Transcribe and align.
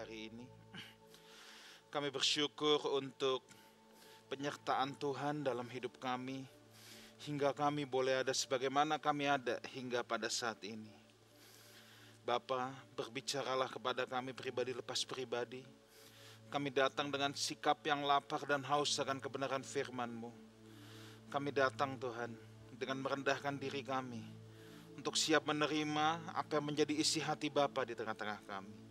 hari 0.00 0.32
ini. 0.32 0.48
Kami 1.92 2.08
bersyukur 2.08 2.80
untuk 2.96 3.44
penyertaan 4.32 4.96
Tuhan 4.96 5.44
dalam 5.44 5.68
hidup 5.68 6.00
kami, 6.00 6.40
hingga 7.28 7.52
kami 7.52 7.84
boleh 7.84 8.24
ada 8.24 8.32
sebagaimana 8.32 8.96
kami 8.96 9.28
ada 9.28 9.60
hingga 9.76 10.00
pada 10.00 10.32
saat 10.32 10.56
ini. 10.64 10.88
Bapa, 12.24 12.72
berbicaralah 12.96 13.68
kepada 13.68 14.08
kami 14.08 14.32
pribadi 14.32 14.72
lepas 14.72 15.04
pribadi. 15.04 15.60
Kami 16.48 16.72
datang 16.72 17.12
dengan 17.12 17.36
sikap 17.36 17.84
yang 17.84 18.00
lapar 18.00 18.48
dan 18.48 18.64
haus 18.64 18.96
akan 18.96 19.20
kebenaran 19.20 19.60
firman-Mu. 19.60 20.32
Kami 21.28 21.50
datang 21.52 22.00
Tuhan 22.00 22.32
dengan 22.72 23.04
merendahkan 23.04 23.54
diri 23.60 23.84
kami 23.84 24.24
untuk 24.96 25.12
siap 25.12 25.44
menerima 25.44 26.32
apa 26.32 26.56
yang 26.56 26.72
menjadi 26.72 26.96
isi 26.96 27.20
hati 27.20 27.52
Bapa 27.52 27.84
di 27.84 27.92
tengah-tengah 27.92 28.40
kami. 28.48 28.89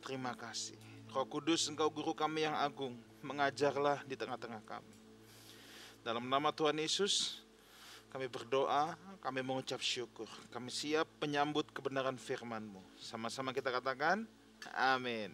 Terima 0.00 0.32
kasih. 0.32 0.76
Roh 1.10 1.26
Kudus, 1.26 1.66
Engkau 1.68 1.90
guru 1.90 2.14
kami 2.14 2.46
yang 2.46 2.54
agung, 2.56 2.94
mengajarlah 3.20 4.00
di 4.06 4.14
tengah-tengah 4.14 4.62
kami. 4.62 4.94
Dalam 6.00 6.24
nama 6.24 6.48
Tuhan 6.54 6.78
Yesus, 6.80 7.44
kami 8.08 8.26
berdoa, 8.26 8.96
kami 9.20 9.44
mengucap 9.44 9.78
syukur. 9.84 10.26
Kami 10.50 10.72
siap 10.72 11.06
menyambut 11.20 11.68
kebenaran 11.70 12.16
firman-Mu. 12.16 12.80
Sama-sama 12.96 13.52
kita 13.52 13.68
katakan, 13.68 14.24
amin. 14.72 15.30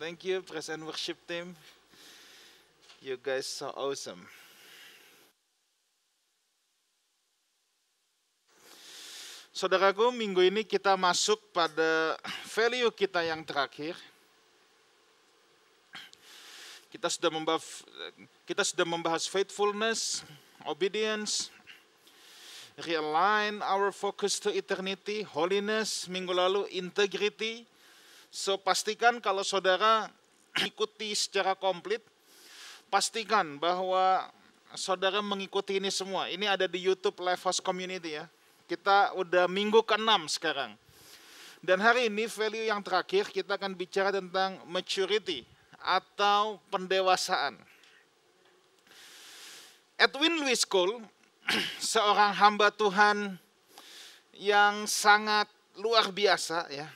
Thank 0.00 0.26
you, 0.26 0.42
praise 0.42 0.72
and 0.72 0.82
worship 0.82 1.20
team. 1.28 1.54
You 3.04 3.20
guys 3.20 3.46
so 3.46 3.68
awesome. 3.76 4.24
Saudaraku, 9.54 10.10
minggu 10.10 10.42
ini 10.42 10.66
kita 10.66 10.98
masuk 10.98 11.38
pada 11.54 12.18
value 12.50 12.90
kita 12.90 13.22
yang 13.22 13.46
terakhir. 13.46 13.94
Kita 16.90 17.06
sudah 17.06 17.30
membahas, 17.30 17.86
kita 18.50 18.66
sudah 18.66 18.82
membahas 18.82 19.30
faithfulness, 19.30 20.26
obedience, 20.66 21.54
realign 22.82 23.62
our 23.62 23.94
focus 23.94 24.42
to 24.42 24.50
eternity, 24.50 25.22
holiness, 25.22 26.10
minggu 26.10 26.34
lalu 26.34 26.66
integrity. 26.74 27.62
So 28.34 28.58
pastikan 28.58 29.22
kalau 29.22 29.46
saudara 29.46 30.10
ikuti 30.66 31.14
secara 31.14 31.54
komplit, 31.54 32.02
pastikan 32.90 33.62
bahwa 33.62 34.26
saudara 34.74 35.22
mengikuti 35.22 35.78
ini 35.78 35.94
semua. 35.94 36.26
Ini 36.26 36.58
ada 36.58 36.66
di 36.66 36.82
YouTube 36.82 37.22
Life 37.22 37.46
House 37.46 37.62
Community 37.62 38.18
ya. 38.18 38.26
Kita 38.64 39.12
udah 39.20 39.44
minggu 39.44 39.84
ke-6 39.84 40.40
sekarang. 40.40 40.72
Dan 41.64 41.80
hari 41.80 42.12
ini 42.12 42.28
value 42.28 42.68
yang 42.68 42.84
terakhir 42.84 43.28
kita 43.32 43.56
akan 43.56 43.72
bicara 43.72 44.12
tentang 44.12 44.60
maturity 44.68 45.44
atau 45.80 46.60
pendewasaan. 46.72 47.56
Edwin 50.00 50.40
Louis 50.40 50.60
Cole, 50.64 51.00
seorang 51.92 52.32
hamba 52.36 52.72
Tuhan 52.72 53.36
yang 54.36 54.88
sangat 54.88 55.46
luar 55.76 56.08
biasa 56.10 56.68
ya. 56.72 56.88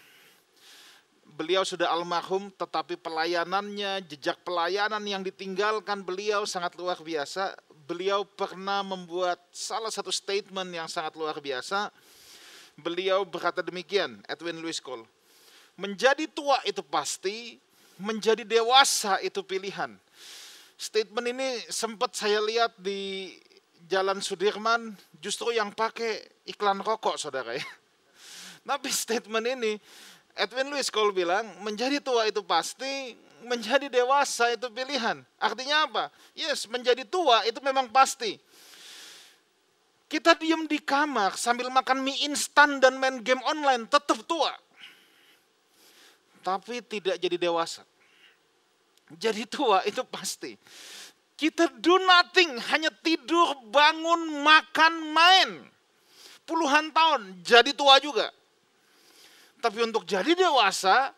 Beliau 1.39 1.63
sudah 1.63 1.93
almarhum 1.95 2.51
tetapi 2.51 2.99
pelayanannya, 2.99 4.03
jejak 4.09 4.41
pelayanan 4.43 5.05
yang 5.07 5.23
ditinggalkan 5.23 6.03
beliau 6.03 6.43
sangat 6.43 6.75
luar 6.75 6.99
biasa 6.99 7.55
beliau 7.89 8.29
pernah 8.29 8.85
membuat 8.85 9.41
salah 9.49 9.89
satu 9.89 10.13
statement 10.13 10.69
yang 10.69 10.85
sangat 10.85 11.17
luar 11.17 11.41
biasa. 11.41 11.89
Beliau 12.77 13.25
berkata 13.25 13.65
demikian, 13.65 14.21
Edwin 14.29 14.61
Louis 14.61 14.77
Cole. 14.77 15.09
Menjadi 15.81 16.29
tua 16.29 16.61
itu 16.69 16.85
pasti, 16.85 17.57
menjadi 17.97 18.45
dewasa 18.45 19.19
itu 19.25 19.41
pilihan. 19.41 19.97
Statement 20.77 21.27
ini 21.33 21.49
sempat 21.73 22.15
saya 22.15 22.39
lihat 22.45 22.77
di 22.79 23.35
Jalan 23.89 24.21
Sudirman, 24.21 24.93
justru 25.19 25.57
yang 25.57 25.73
pakai 25.73 26.45
iklan 26.45 26.85
rokok, 26.85 27.17
saudara 27.17 27.57
ya. 27.57 27.65
Tapi 28.69 28.93
statement 28.93 29.49
ini, 29.49 29.81
Edwin 30.37 30.69
Louis 30.69 30.87
Cole 30.93 31.17
bilang, 31.17 31.49
menjadi 31.65 32.05
tua 32.05 32.29
itu 32.29 32.45
pasti, 32.45 33.17
menjadi 33.49 33.89
dewasa 33.89 34.53
itu 34.53 34.69
pilihan. 34.69 35.25
Artinya 35.41 35.89
apa? 35.89 36.05
Yes, 36.37 36.69
menjadi 36.69 37.09
tua 37.09 37.49
itu 37.49 37.57
memang 37.65 37.89
pasti. 37.89 38.37
Kita 40.09 40.37
diem 40.37 40.65
di 40.65 40.81
kamar 40.81 41.37
sambil 41.37 41.69
makan 41.69 42.01
mie 42.01 42.29
instan 42.29 42.81
dan 42.81 42.97
main 42.97 43.21
game 43.21 43.41
online 43.45 43.89
tetap 43.89 44.21
tua. 44.25 44.53
Tapi 46.45 46.81
tidak 46.85 47.17
jadi 47.21 47.37
dewasa. 47.37 47.85
Jadi 49.17 49.45
tua 49.49 49.85
itu 49.89 50.01
pasti. 50.05 50.57
Kita 51.39 51.71
do 51.71 51.97
nothing, 52.03 52.59
hanya 52.75 52.91
tidur, 52.91 53.57
bangun, 53.71 54.43
makan, 54.43 54.93
main. 55.15 55.51
Puluhan 56.43 56.91
tahun, 56.91 57.45
jadi 57.45 57.71
tua 57.77 58.01
juga. 58.03 58.33
Tapi 59.63 59.87
untuk 59.87 60.03
jadi 60.03 60.35
dewasa, 60.35 61.13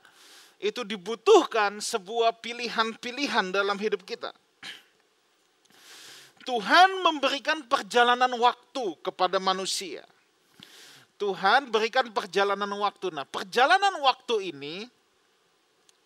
itu 0.60 0.84
dibutuhkan 0.84 1.80
sebuah 1.80 2.36
pilihan-pilihan 2.44 3.48
dalam 3.48 3.80
hidup 3.80 4.04
kita. 4.04 4.28
Tuhan 6.44 7.00
memberikan 7.00 7.64
perjalanan 7.64 8.32
waktu 8.36 8.96
kepada 9.00 9.40
manusia. 9.40 10.04
Tuhan 11.16 11.68
berikan 11.68 12.08
perjalanan 12.12 12.68
waktu. 12.80 13.12
Nah, 13.12 13.28
perjalanan 13.28 13.92
waktu 14.00 14.52
ini 14.52 14.88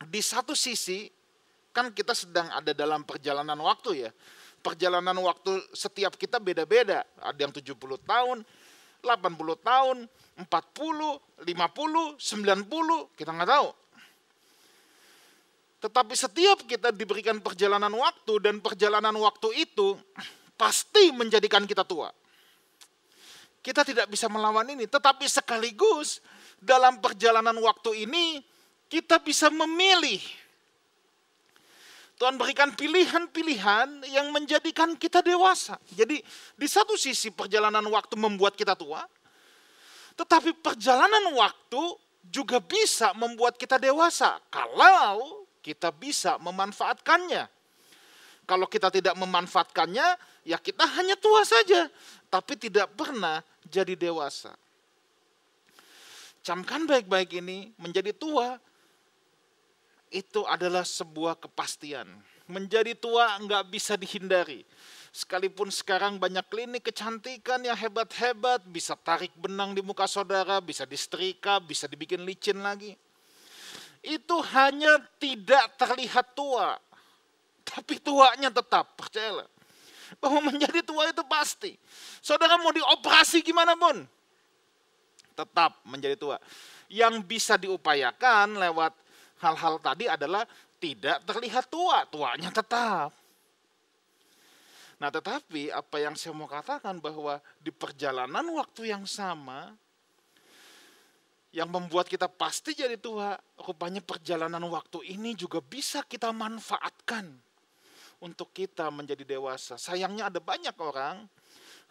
di 0.07 0.21
satu 0.23 0.59
sisi 0.59 1.07
kan 1.75 1.91
kita 1.91 2.15
sedang 2.15 2.51
ada 2.51 2.71
dalam 2.75 3.03
perjalanan 3.03 3.59
waktu 3.59 4.07
ya. 4.07 4.11
Perjalanan 4.63 5.15
waktu 5.23 5.61
setiap 5.75 6.15
kita 6.19 6.39
beda-beda. 6.39 7.07
Ada 7.23 7.47
yang 7.47 7.55
70 7.55 7.79
tahun, 8.03 8.43
80 9.03 9.55
tahun, 9.61 9.97
40, 10.41 10.47
50, 11.47 12.19
90, 12.19 13.19
kita 13.19 13.31
nggak 13.31 13.51
tahu. 13.51 13.69
Tetapi 15.85 16.17
setiap 16.17 16.65
kita 16.65 16.89
diberikan 16.97 17.45
perjalanan 17.45 17.93
waktu 17.93 18.41
dan 18.41 18.57
perjalanan 18.65 19.13
waktu 19.21 19.69
itu 19.69 19.93
pasti 20.57 21.13
menjadikan 21.13 21.69
kita 21.69 21.85
tua. 21.85 22.09
Kita 23.61 23.85
tidak 23.85 24.09
bisa 24.09 24.33
melawan 24.33 24.65
ini, 24.65 24.89
tetapi 24.89 25.29
sekaligus 25.29 26.25
dalam 26.57 27.05
perjalanan 27.05 27.53
waktu 27.61 28.09
ini 28.09 28.41
kita 28.89 29.21
bisa 29.21 29.53
memilih. 29.53 30.25
Tuhan 32.17 32.41
berikan 32.41 32.73
pilihan-pilihan 32.73 34.09
yang 34.09 34.33
menjadikan 34.33 34.97
kita 34.97 35.21
dewasa. 35.21 35.77
Jadi 35.93 36.17
di 36.57 36.65
satu 36.65 36.97
sisi 36.97 37.29
perjalanan 37.29 37.85
waktu 37.93 38.17
membuat 38.17 38.57
kita 38.57 38.73
tua, 38.73 39.05
tetapi 40.17 40.57
perjalanan 40.65 41.29
waktu 41.37 41.83
juga 42.25 42.57
bisa 42.57 43.13
membuat 43.13 43.61
kita 43.61 43.77
dewasa. 43.77 44.41
Kalau 44.49 45.44
kita 45.65 45.89
bisa 45.89 46.37
memanfaatkannya. 46.45 47.49
Kalau 48.45 48.69
kita 48.69 48.93
tidak 48.93 49.17
memanfaatkannya, 49.17 50.05
ya 50.45 50.61
kita 50.61 50.85
hanya 51.01 51.17
tua 51.17 51.41
saja, 51.49 51.89
tapi 52.29 52.61
tidak 52.61 52.93
pernah 52.93 53.41
jadi 53.65 53.97
dewasa. 53.97 54.53
Camkan 56.45 56.85
baik-baik 56.85 57.41
ini, 57.41 57.73
menjadi 57.81 58.13
tua 58.13 58.61
itu 60.13 60.45
adalah 60.45 60.85
sebuah 60.85 61.41
kepastian. 61.41 62.05
Menjadi 62.45 62.93
tua 62.93 63.41
nggak 63.41 63.73
bisa 63.73 63.97
dihindari. 63.97 64.61
Sekalipun 65.09 65.73
sekarang 65.73 66.21
banyak 66.21 66.45
klinik 66.53 66.85
kecantikan 66.85 67.65
yang 67.65 67.79
hebat-hebat, 67.81 68.61
bisa 68.69 68.93
tarik 69.01 69.33
benang 69.41 69.73
di 69.73 69.81
muka 69.81 70.05
saudara, 70.05 70.61
bisa 70.61 70.85
disetrika, 70.85 71.57
bisa 71.65 71.89
dibikin 71.89 72.21
licin 72.29 72.61
lagi 72.61 72.93
itu 74.05 74.37
hanya 74.53 75.01
tidak 75.17 75.81
terlihat 75.81 76.37
tua, 76.37 76.77
tapi 77.65 77.97
tuanya 77.97 78.53
tetap, 78.53 78.93
percayalah. 79.01 79.49
Bahwa 80.21 80.53
menjadi 80.53 80.85
tua 80.85 81.09
itu 81.09 81.25
pasti. 81.25 81.73
Saudara 82.21 82.61
mau 82.61 82.71
dioperasi 82.71 83.41
gimana 83.41 83.73
pun, 83.75 84.05
tetap 85.33 85.81
menjadi 85.89 86.15
tua. 86.15 86.37
Yang 86.93 87.25
bisa 87.25 87.57
diupayakan 87.57 88.61
lewat 88.61 88.93
hal-hal 89.41 89.81
tadi 89.81 90.07
adalah 90.07 90.45
tidak 90.79 91.25
terlihat 91.25 91.65
tua, 91.73 92.05
tuanya 92.07 92.53
tetap. 92.53 93.11
Nah 95.01 95.11
tetapi 95.11 95.75
apa 95.75 95.97
yang 95.99 96.15
saya 96.15 96.37
mau 96.37 96.47
katakan 96.47 97.03
bahwa 97.03 97.43
di 97.59 97.75
perjalanan 97.75 98.47
waktu 98.55 98.95
yang 98.95 99.09
sama, 99.09 99.75
yang 101.55 101.71
membuat 101.71 102.11
kita 102.11 102.27
pasti 102.27 102.75
jadi 102.75 102.99
tua, 102.99 103.39
rupanya 103.63 104.03
perjalanan 104.03 104.67
waktu 104.67 105.15
ini 105.15 105.39
juga 105.39 105.63
bisa 105.63 106.03
kita 106.03 106.35
manfaatkan 106.35 107.31
untuk 108.19 108.51
kita 108.51 108.91
menjadi 108.91 109.23
dewasa. 109.39 109.79
Sayangnya 109.79 110.35
ada 110.35 110.43
banyak 110.43 110.75
orang 110.83 111.23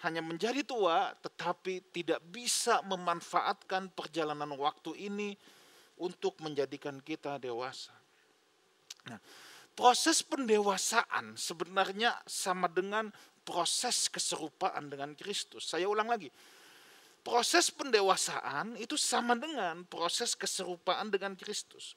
hanya 0.04 0.20
menjadi 0.20 0.68
tua 0.68 1.16
tetapi 1.16 1.80
tidak 1.96 2.20
bisa 2.28 2.84
memanfaatkan 2.84 3.88
perjalanan 3.96 4.52
waktu 4.60 5.00
ini 5.00 5.32
untuk 5.96 6.44
menjadikan 6.44 7.00
kita 7.00 7.40
dewasa. 7.40 7.96
Nah, 9.08 9.20
proses 9.72 10.20
pendewasaan 10.28 11.40
sebenarnya 11.40 12.20
sama 12.28 12.68
dengan 12.68 13.08
proses 13.48 14.12
keserupaan 14.12 14.92
dengan 14.92 15.16
Kristus. 15.16 15.72
Saya 15.72 15.88
ulang 15.88 16.12
lagi. 16.12 16.28
Proses 17.24 17.72
pendewasaan 17.72 18.76
itu 18.76 19.00
sama 19.00 19.40
dengan 19.40 19.88
proses 19.88 20.36
keserupaan 20.36 21.08
dengan 21.08 21.40
Kristus. 21.40 21.96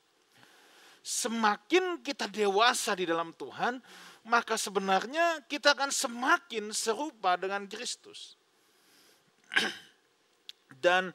Semakin 1.03 1.99
kita 2.03 2.31
dewasa 2.31 2.95
di 2.95 3.07
dalam 3.11 3.35
Tuhan, 3.35 3.83
maka 4.27 4.55
sebenarnya 4.55 5.43
kita 5.51 5.75
akan 5.75 5.91
semakin 5.91 6.71
serupa 6.71 7.35
dengan 7.35 7.67
Kristus. 7.67 8.39
Dan 10.85 11.11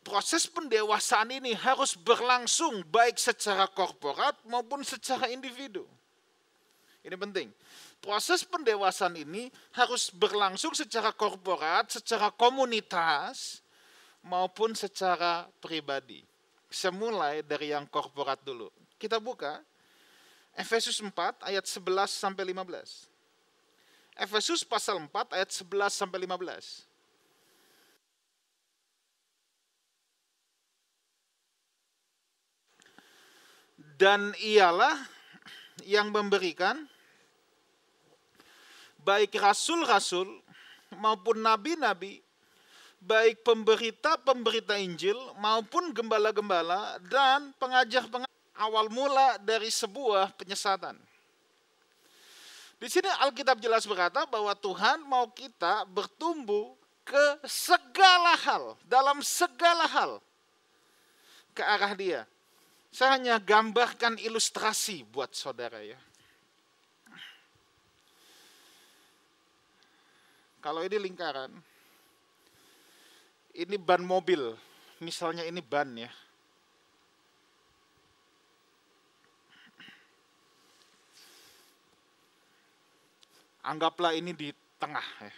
proses 0.00 0.48
pendewasaan 0.48 1.28
ini 1.32 1.52
harus 1.52 1.96
berlangsung 1.96 2.84
baik 2.88 3.20
secara 3.20 3.68
korporat 3.68 4.36
maupun 4.48 4.80
secara 4.80 5.28
individu. 5.28 5.84
Ini 7.04 7.16
penting. 7.16 7.48
Proses 8.00 8.40
pendewasaan 8.48 9.12
ini 9.12 9.52
harus 9.76 10.08
berlangsung 10.08 10.72
secara 10.72 11.12
korporat, 11.12 12.00
secara 12.00 12.32
komunitas 12.32 13.60
maupun 14.24 14.72
secara 14.72 15.44
pribadi. 15.60 16.24
Semulai 16.72 17.44
dari 17.44 17.76
yang 17.76 17.84
korporat 17.84 18.40
dulu. 18.40 18.72
Kita 18.96 19.20
buka 19.20 19.60
Efesus 20.56 20.96
4 20.98 21.12
ayat 21.44 21.64
11 21.68 22.08
sampai 22.08 22.44
15. 22.48 23.06
Efesus 24.16 24.64
pasal 24.64 24.96
4 24.96 25.36
ayat 25.36 25.50
11 25.52 25.92
sampai 25.92 26.24
15. 26.24 26.90
dan 34.00 34.32
ialah 34.40 34.96
yang 35.84 36.08
memberikan 36.08 36.88
baik 39.10 39.34
rasul-rasul 39.42 40.30
maupun 41.02 41.42
nabi-nabi, 41.42 42.22
baik 43.02 43.42
pemberita-pemberita 43.42 44.78
Injil 44.78 45.18
maupun 45.42 45.90
gembala-gembala 45.90 47.02
dan 47.10 47.50
pengajar-pengajar 47.58 48.30
awal 48.54 48.86
mula 48.86 49.34
dari 49.42 49.66
sebuah 49.66 50.30
penyesatan. 50.38 50.94
Di 52.78 52.88
sini 52.88 53.10
Alkitab 53.20 53.58
jelas 53.58 53.82
berkata 53.84 54.24
bahwa 54.30 54.54
Tuhan 54.54 55.02
mau 55.04 55.26
kita 55.34 55.84
bertumbuh 55.90 56.78
ke 57.02 57.42
segala 57.44 58.38
hal, 58.46 58.78
dalam 58.86 59.20
segala 59.26 59.90
hal 59.90 60.22
ke 61.50 61.66
arah 61.66 61.92
Dia. 61.98 62.22
Saya 62.94 63.18
hanya 63.18 63.42
gambarkan 63.42 64.16
ilustrasi 64.22 65.02
buat 65.10 65.34
saudara 65.34 65.82
ya. 65.82 65.98
Kalau 70.60 70.84
ini 70.84 71.00
lingkaran, 71.00 71.48
ini 73.56 73.76
ban 73.80 74.04
mobil, 74.04 74.52
misalnya 75.00 75.40
ini 75.48 75.64
ban 75.64 75.88
ya. 75.96 76.12
Anggaplah 83.64 84.12
ini 84.16 84.36
di 84.36 84.52
tengah 84.76 85.04
ya. 85.24 85.32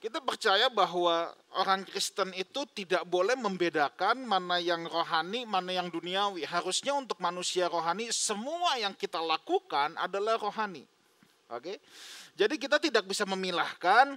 Kita 0.00 0.16
percaya 0.24 0.72
bahwa 0.72 1.28
orang 1.60 1.84
Kristen 1.84 2.32
itu 2.32 2.64
tidak 2.72 3.04
boleh 3.04 3.36
membedakan 3.36 4.24
mana 4.24 4.56
yang 4.56 4.88
rohani, 4.88 5.44
mana 5.44 5.76
yang 5.76 5.92
duniawi. 5.92 6.48
Harusnya 6.48 6.96
untuk 6.96 7.20
manusia 7.20 7.68
rohani 7.68 8.08
semua 8.08 8.80
yang 8.80 8.96
kita 8.96 9.20
lakukan 9.20 9.92
adalah 10.00 10.40
rohani. 10.40 10.88
Oke. 11.50 11.82
Jadi 12.38 12.54
kita 12.56 12.78
tidak 12.78 13.04
bisa 13.10 13.26
memilahkan 13.26 14.14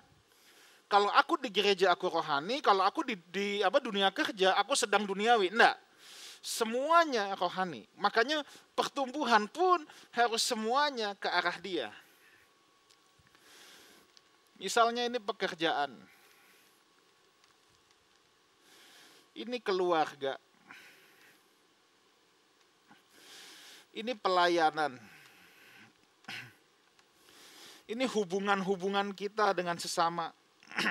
kalau 0.85 1.09
aku 1.09 1.41
di 1.41 1.50
gereja 1.50 1.89
aku 1.89 2.06
rohani, 2.06 2.62
kalau 2.62 2.85
aku 2.85 3.01
di, 3.01 3.18
di 3.33 3.47
apa 3.65 3.81
dunia 3.81 4.13
kerja 4.13 4.53
aku 4.62 4.77
sedang 4.77 5.09
duniawi. 5.09 5.50
Enggak. 5.50 5.74
Semuanya 6.44 7.33
rohani. 7.33 7.89
Makanya 7.97 8.45
pertumbuhan 8.77 9.50
pun 9.50 9.81
harus 10.13 10.45
semuanya 10.45 11.18
ke 11.18 11.25
arah 11.25 11.57
dia. 11.57 11.89
Misalnya 14.62 15.09
ini 15.09 15.18
pekerjaan. 15.18 15.97
Ini 19.33 19.57
keluarga. 19.65 20.38
Ini 23.97 24.13
pelayanan. 24.13 25.12
Ini 27.88 28.07
hubungan-hubungan 28.07 29.12
kita 29.12 29.51
dengan 29.51 29.75
sesama. 29.75 30.31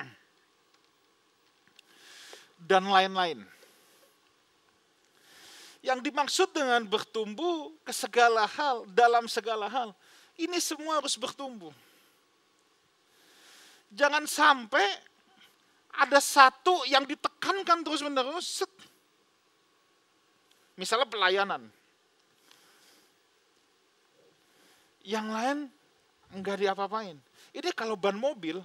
Dan 2.69 2.87
lain-lain. 2.87 3.43
Yang 5.83 5.99
dimaksud 5.99 6.49
dengan 6.55 6.87
bertumbuh 6.87 7.75
ke 7.83 7.91
segala 7.91 8.47
hal, 8.47 8.87
dalam 8.87 9.27
segala 9.27 9.67
hal. 9.67 9.91
Ini 10.39 10.57
semua 10.63 11.03
harus 11.03 11.19
bertumbuh 11.19 11.75
jangan 13.93 14.25
sampai 14.25 14.83
ada 15.93 16.17
satu 16.17 16.81
yang 16.89 17.05
ditekankan 17.05 17.85
terus 17.85 18.01
menerus. 18.01 18.65
Misalnya 20.73 21.05
pelayanan. 21.05 21.69
Yang 25.05 25.27
lain 25.29 25.57
enggak 26.33 26.59
diapa-apain. 26.59 27.15
Ini 27.53 27.69
kalau 27.77 27.93
ban 27.93 28.17
mobil, 28.17 28.57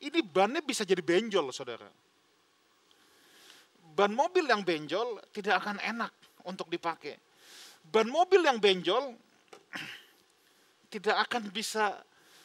ini 0.00 0.20
bannya 0.20 0.60
bisa 0.60 0.84
jadi 0.84 1.00
benjol, 1.00 1.48
saudara. 1.50 1.88
Ban 3.96 4.12
mobil 4.12 4.44
yang 4.44 4.60
benjol 4.60 5.16
tidak 5.32 5.64
akan 5.64 5.80
enak 5.80 6.12
untuk 6.44 6.68
dipakai. 6.68 7.16
Ban 7.80 8.04
mobil 8.04 8.44
yang 8.44 8.60
benjol 8.60 9.16
tidak 10.92 11.16
akan 11.24 11.48
bisa 11.48 11.96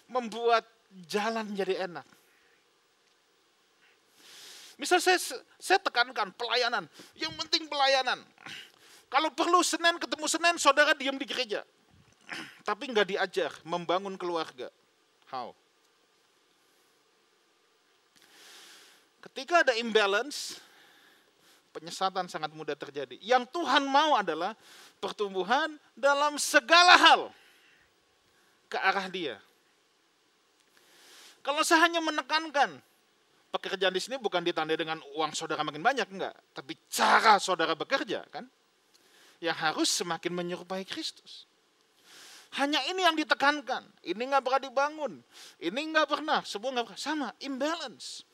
membuat 0.08 0.64
jalan 1.12 1.52
jadi 1.52 1.92
enak. 1.92 2.08
Misal 4.80 4.98
saya, 4.98 5.20
saya 5.60 5.78
tekankan 5.78 6.34
pelayanan, 6.34 6.88
yang 7.20 7.36
penting 7.36 7.68
pelayanan. 7.68 8.24
Kalau 9.14 9.28
perlu 9.36 9.60
Senin 9.60 10.00
ketemu 10.00 10.26
Senin, 10.32 10.56
saudara 10.56 10.96
diam 10.96 11.20
di 11.20 11.28
gereja. 11.28 11.68
Tapi 12.68 12.84
nggak 12.92 13.08
diajar 13.18 13.52
membangun 13.68 14.16
keluarga. 14.16 14.72
How? 15.28 15.56
Ketika 19.22 19.62
ada 19.62 19.74
imbalance, 19.78 20.58
penyesatan 21.72 22.28
sangat 22.28 22.52
mudah 22.52 22.76
terjadi. 22.76 23.16
Yang 23.22 23.54
Tuhan 23.54 23.86
mau 23.88 24.18
adalah 24.18 24.58
pertumbuhan 25.00 25.78
dalam 25.96 26.36
segala 26.42 26.98
hal 27.00 27.22
ke 28.68 28.78
arah 28.82 29.08
dia. 29.08 29.36
Kalau 31.42 31.66
saya 31.66 31.90
hanya 31.90 32.02
menekankan, 32.02 32.78
pekerjaan 33.50 33.94
di 33.94 34.02
sini 34.02 34.16
bukan 34.22 34.46
ditandai 34.46 34.78
dengan 34.78 35.02
uang 35.18 35.34
saudara 35.34 35.66
makin 35.66 35.82
banyak, 35.82 36.08
enggak. 36.08 36.36
Tapi 36.54 36.78
cara 36.88 37.42
saudara 37.42 37.74
bekerja 37.74 38.24
kan, 38.30 38.46
yang 39.42 39.58
harus 39.58 39.90
semakin 39.90 40.32
menyerupai 40.32 40.86
Kristus. 40.86 41.50
Hanya 42.60 42.84
ini 42.92 43.08
yang 43.08 43.16
ditekankan. 43.16 43.88
Ini 44.04 44.22
nggak 44.28 44.44
pernah 44.44 44.62
dibangun. 44.62 45.14
Ini 45.56 45.80
nggak 45.96 46.08
pernah. 46.12 46.40
Semua 46.44 46.76
nggak. 46.76 47.00
Sama, 47.00 47.32
imbalance. 47.40 48.28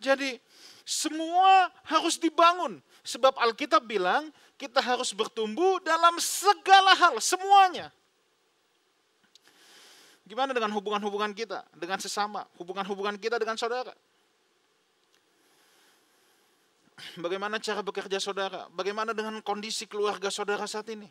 Jadi 0.00 0.40
semua 0.82 1.70
harus 1.86 2.18
dibangun. 2.18 2.82
Sebab 3.06 3.38
Alkitab 3.38 3.86
bilang 3.86 4.32
kita 4.58 4.82
harus 4.82 5.14
bertumbuh 5.14 5.78
dalam 5.86 6.18
segala 6.18 6.98
hal, 6.98 7.14
semuanya. 7.22 7.94
Gimana 10.26 10.50
dengan 10.50 10.70
hubungan-hubungan 10.74 11.34
kita 11.34 11.66
dengan 11.74 11.98
sesama, 11.98 12.46
hubungan-hubungan 12.58 13.18
kita 13.18 13.38
dengan 13.38 13.54
saudara? 13.58 13.94
Bagaimana 17.16 17.56
cara 17.58 17.80
bekerja 17.80 18.20
saudara? 18.20 18.68
Bagaimana 18.70 19.16
dengan 19.16 19.40
kondisi 19.40 19.88
keluarga 19.88 20.28
saudara 20.28 20.68
saat 20.68 20.86
ini? 20.92 21.08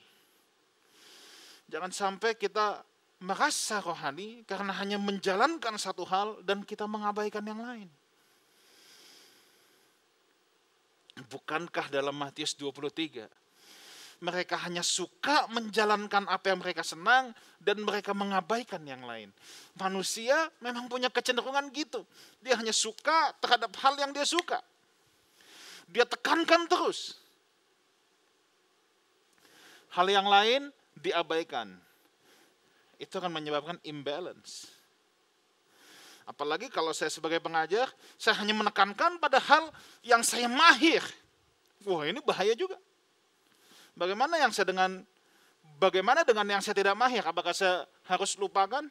Jangan 1.70 1.94
sampai 1.94 2.34
kita 2.34 2.82
merasa 3.22 3.78
rohani 3.84 4.42
karena 4.50 4.74
hanya 4.74 4.98
menjalankan 4.98 5.78
satu 5.78 6.02
hal 6.10 6.42
dan 6.42 6.66
kita 6.66 6.90
mengabaikan 6.90 7.46
yang 7.46 7.62
lain. 7.62 7.90
Bukankah 11.30 11.92
dalam 11.92 12.16
Matius 12.16 12.56
23 12.58 13.28
mereka 14.20 14.60
hanya 14.68 14.84
suka 14.84 15.48
menjalankan 15.48 16.28
apa 16.28 16.52
yang 16.52 16.60
mereka 16.60 16.84
senang 16.84 17.32
dan 17.64 17.80
mereka 17.80 18.12
mengabaikan 18.12 18.84
yang 18.84 19.00
lain. 19.08 19.32
Manusia 19.80 20.52
memang 20.60 20.92
punya 20.92 21.08
kecenderungan 21.08 21.72
gitu. 21.72 22.04
Dia 22.44 22.60
hanya 22.60 22.76
suka 22.76 23.32
terhadap 23.40 23.72
hal 23.80 23.96
yang 23.96 24.12
dia 24.12 24.28
suka. 24.28 24.60
Dia 25.88 26.04
tekankan 26.04 26.68
terus. 26.68 27.16
hal 29.90 30.06
yang 30.06 30.30
lain 30.30 30.70
diabaikan. 31.00 31.76
Itu 33.00 33.18
akan 33.20 33.32
menyebabkan 33.32 33.80
imbalance. 33.88 34.68
Apalagi 36.30 36.70
kalau 36.70 36.94
saya 36.94 37.10
sebagai 37.10 37.42
pengajar, 37.42 37.90
saya 38.14 38.38
hanya 38.38 38.54
menekankan 38.54 39.18
pada 39.18 39.42
hal 39.42 39.74
yang 40.06 40.22
saya 40.22 40.46
mahir. 40.46 41.02
Wah 41.88 42.06
ini 42.06 42.22
bahaya 42.22 42.54
juga. 42.54 42.78
Bagaimana 43.98 44.38
yang 44.38 44.54
saya 44.54 44.70
dengan 44.70 45.02
bagaimana 45.82 46.22
dengan 46.22 46.46
yang 46.46 46.62
saya 46.62 46.78
tidak 46.78 46.94
mahir? 46.94 47.26
Apakah 47.26 47.56
saya 47.56 47.90
harus 48.06 48.38
lupakan? 48.38 48.86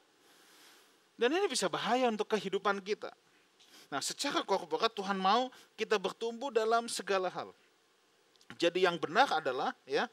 Dan 1.15 1.31
ini 1.31 1.47
bisa 1.47 1.71
bahaya 1.71 2.11
untuk 2.11 2.27
kehidupan 2.27 2.83
kita. 2.83 3.15
Nah, 3.89 4.03
secara 4.05 4.45
korporat 4.45 4.93
Tuhan 4.93 5.17
mau 5.17 5.49
kita 5.79 5.97
bertumbuh 5.97 6.53
dalam 6.53 6.91
segala 6.91 7.33
hal. 7.33 7.55
Jadi 8.57 8.85
yang 8.85 8.97
benar 8.99 9.29
adalah 9.31 9.73
ya 9.85 10.09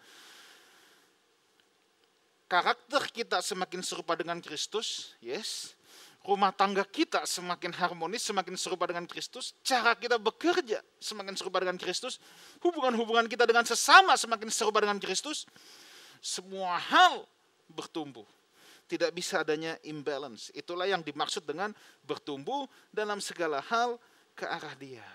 karakter 2.46 3.02
kita 3.10 3.42
semakin 3.42 3.82
serupa 3.82 4.14
dengan 4.18 4.38
Kristus, 4.42 5.14
yes. 5.22 5.74
Rumah 6.26 6.50
tangga 6.58 6.82
kita 6.82 7.22
semakin 7.30 7.70
harmonis, 7.78 8.26
semakin 8.26 8.58
serupa 8.58 8.90
dengan 8.90 9.06
Kristus. 9.06 9.54
Cara 9.62 9.94
kita 9.94 10.18
bekerja 10.18 10.82
semakin 10.98 11.38
serupa 11.38 11.62
dengan 11.62 11.78
Kristus. 11.78 12.18
Hubungan-hubungan 12.66 13.30
kita 13.30 13.46
dengan 13.46 13.62
sesama 13.62 14.18
semakin 14.18 14.50
serupa 14.50 14.82
dengan 14.82 14.98
Kristus. 14.98 15.46
Semua 16.18 16.82
hal 16.82 17.30
bertumbuh. 17.70 18.26
Tidak 18.90 19.14
bisa 19.14 19.46
adanya 19.46 19.78
imbalance. 19.86 20.50
Itulah 20.58 20.90
yang 20.90 21.06
dimaksud 21.06 21.46
dengan 21.46 21.70
bertumbuh 22.02 22.66
dalam 22.90 23.22
segala 23.22 23.62
hal 23.62 24.02
ke 24.34 24.50
arah 24.50 24.74
dia. 24.82 25.06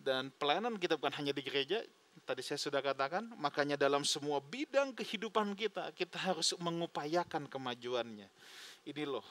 Dan 0.00 0.32
pelayanan 0.40 0.80
kita 0.80 0.96
bukan 0.96 1.12
hanya 1.20 1.36
di 1.36 1.44
gereja, 1.44 1.84
tadi 2.28 2.44
saya 2.44 2.60
sudah 2.60 2.84
katakan, 2.84 3.24
makanya 3.40 3.80
dalam 3.80 4.04
semua 4.04 4.36
bidang 4.44 4.92
kehidupan 4.92 5.56
kita, 5.56 5.88
kita 5.96 6.20
harus 6.20 6.52
mengupayakan 6.60 7.48
kemajuannya. 7.48 8.28
Ini 8.84 9.02
loh, 9.08 9.24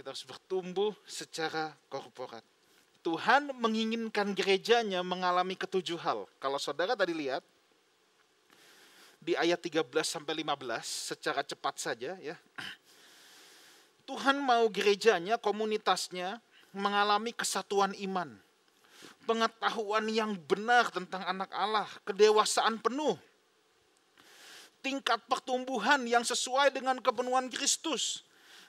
kita 0.00 0.08
harus 0.08 0.24
bertumbuh 0.24 0.96
secara 1.04 1.76
korporat. 1.92 2.40
Tuhan 3.04 3.52
menginginkan 3.60 4.32
gerejanya 4.32 5.04
mengalami 5.04 5.52
ketujuh 5.52 6.00
hal. 6.00 6.24
Kalau 6.40 6.56
saudara 6.56 6.96
tadi 6.96 7.12
lihat, 7.12 7.44
di 9.20 9.36
ayat 9.36 9.60
13 9.60 9.84
sampai 10.08 10.32
15 10.40 11.12
secara 11.12 11.44
cepat 11.44 11.76
saja 11.76 12.16
ya. 12.16 12.36
Tuhan 14.08 14.40
mau 14.40 14.64
gerejanya, 14.72 15.36
komunitasnya 15.36 16.40
mengalami 16.72 17.36
kesatuan 17.36 17.92
iman 18.08 18.32
pengetahuan 19.24 20.04
yang 20.12 20.36
benar 20.36 20.92
tentang 20.92 21.24
anak 21.24 21.50
Allah, 21.52 21.88
kedewasaan 22.04 22.78
penuh, 22.78 23.16
tingkat 24.84 25.20
pertumbuhan 25.24 26.04
yang 26.04 26.22
sesuai 26.22 26.72
dengan 26.72 27.00
kepenuhan 27.00 27.48
Kristus, 27.48 28.22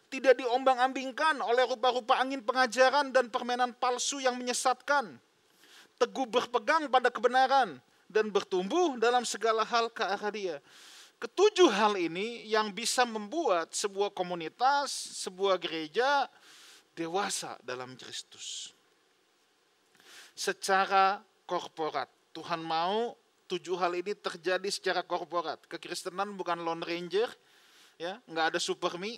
tidak 0.08 0.40
diombang-ambingkan 0.40 1.44
oleh 1.44 1.68
rupa-rupa 1.68 2.16
angin 2.20 2.40
pengajaran 2.40 3.12
dan 3.12 3.28
permainan 3.28 3.76
palsu 3.76 4.24
yang 4.24 4.40
menyesatkan, 4.40 5.20
teguh 6.00 6.28
berpegang 6.28 6.88
pada 6.88 7.12
kebenaran, 7.12 7.80
dan 8.08 8.32
bertumbuh 8.32 8.96
dalam 8.96 9.28
segala 9.28 9.68
hal 9.68 9.92
ke 9.92 10.04
arah 10.04 10.32
dia. 10.32 10.58
Ketujuh 11.16 11.72
hal 11.72 11.96
ini 11.96 12.44
yang 12.48 12.76
bisa 12.76 13.08
membuat 13.08 13.72
sebuah 13.72 14.12
komunitas, 14.12 14.92
sebuah 15.24 15.56
gereja 15.56 16.28
dewasa 16.92 17.56
dalam 17.64 17.96
Kristus 17.96 18.75
secara 20.36 21.24
korporat. 21.48 22.12
Tuhan 22.36 22.60
mau 22.60 23.16
tujuh 23.48 23.80
hal 23.80 23.96
ini 23.96 24.12
terjadi 24.14 24.68
secara 24.68 25.02
korporat. 25.02 25.64
Kekristenan 25.66 26.36
bukan 26.36 26.60
lone 26.60 26.84
ranger, 26.84 27.32
ya, 27.96 28.20
nggak 28.28 28.54
ada 28.54 28.60
super 28.60 29.00
me, 29.00 29.18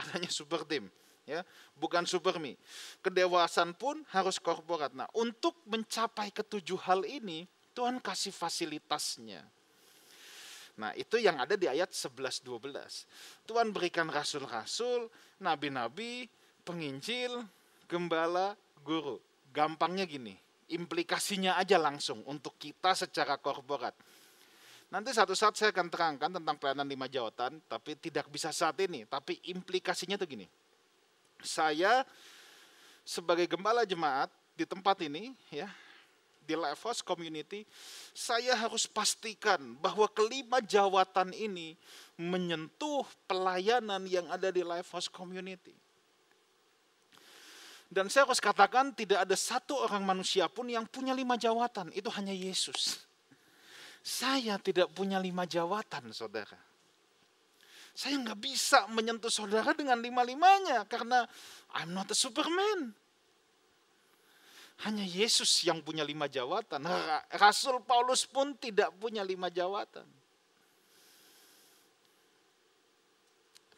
adanya 0.00 0.30
super 0.30 0.62
team, 0.62 0.86
ya, 1.26 1.42
bukan 1.74 2.06
super 2.06 2.38
me. 2.38 2.54
Kedewasaan 3.02 3.74
pun 3.74 4.06
harus 4.14 4.38
korporat. 4.38 4.94
Nah, 4.94 5.10
untuk 5.18 5.58
mencapai 5.66 6.30
ketujuh 6.30 6.78
hal 6.86 7.02
ini, 7.02 7.44
Tuhan 7.74 7.98
kasih 7.98 8.30
fasilitasnya. 8.30 9.42
Nah, 10.78 10.94
itu 10.94 11.18
yang 11.18 11.42
ada 11.42 11.58
di 11.58 11.66
ayat 11.66 11.90
11 11.90 12.46
12. 12.46 13.02
Tuhan 13.50 13.74
berikan 13.74 14.06
rasul-rasul, 14.06 15.10
nabi-nabi, 15.42 16.30
penginjil, 16.62 17.42
gembala, 17.90 18.54
guru. 18.86 19.18
Gampangnya 19.48 20.04
gini, 20.04 20.36
implikasinya 20.70 21.56
aja 21.56 21.80
langsung 21.80 22.20
untuk 22.28 22.54
kita 22.60 22.92
secara 22.92 23.40
korporat. 23.40 23.96
Nanti 24.88 25.12
satu 25.12 25.36
saat 25.36 25.52
saya 25.52 25.68
akan 25.68 25.88
terangkan 25.92 26.30
tentang 26.40 26.56
pelayanan 26.56 26.88
lima 26.88 27.04
jawatan, 27.08 27.60
tapi 27.68 27.92
tidak 28.00 28.28
bisa 28.32 28.48
saat 28.52 28.76
ini. 28.80 29.04
Tapi 29.04 29.36
implikasinya 29.52 30.16
tuh 30.16 30.28
gini. 30.28 30.48
Saya 31.44 32.04
sebagai 33.04 33.44
gembala 33.44 33.84
jemaat 33.84 34.32
di 34.56 34.64
tempat 34.64 34.96
ini, 35.04 35.36
ya, 35.52 35.68
di 36.48 36.56
Lifehouse 36.56 37.04
Community, 37.04 37.68
saya 38.16 38.56
harus 38.56 38.88
pastikan 38.88 39.76
bahwa 39.84 40.08
kelima 40.08 40.64
jawatan 40.64 41.36
ini 41.36 41.76
menyentuh 42.16 43.04
pelayanan 43.28 44.08
yang 44.08 44.24
ada 44.32 44.48
di 44.48 44.64
Lifehouse 44.64 45.12
Community. 45.12 45.76
Dan 47.88 48.12
saya 48.12 48.28
harus 48.28 48.36
katakan 48.36 48.92
tidak 48.92 49.24
ada 49.24 49.32
satu 49.32 49.80
orang 49.80 50.04
manusia 50.04 50.44
pun 50.52 50.68
yang 50.68 50.84
punya 50.84 51.16
lima 51.16 51.40
jawatan. 51.40 51.88
Itu 51.96 52.12
hanya 52.12 52.36
Yesus. 52.36 53.00
Saya 54.04 54.60
tidak 54.60 54.92
punya 54.92 55.16
lima 55.16 55.48
jawatan 55.48 56.12
saudara. 56.12 56.60
Saya 57.96 58.20
nggak 58.20 58.38
bisa 58.38 58.86
menyentuh 58.92 59.32
saudara 59.32 59.72
dengan 59.72 59.98
lima-limanya. 59.98 60.84
Karena 60.84 61.24
I'm 61.80 61.96
not 61.96 62.12
a 62.12 62.16
superman. 62.16 62.92
Hanya 64.84 65.02
Yesus 65.02 65.66
yang 65.66 65.82
punya 65.82 66.04
lima 66.06 66.28
jawatan. 66.28 66.84
Rasul 67.40 67.82
Paulus 67.82 68.28
pun 68.28 68.54
tidak 68.54 68.94
punya 69.00 69.24
lima 69.26 69.48
jawatan. 69.48 70.06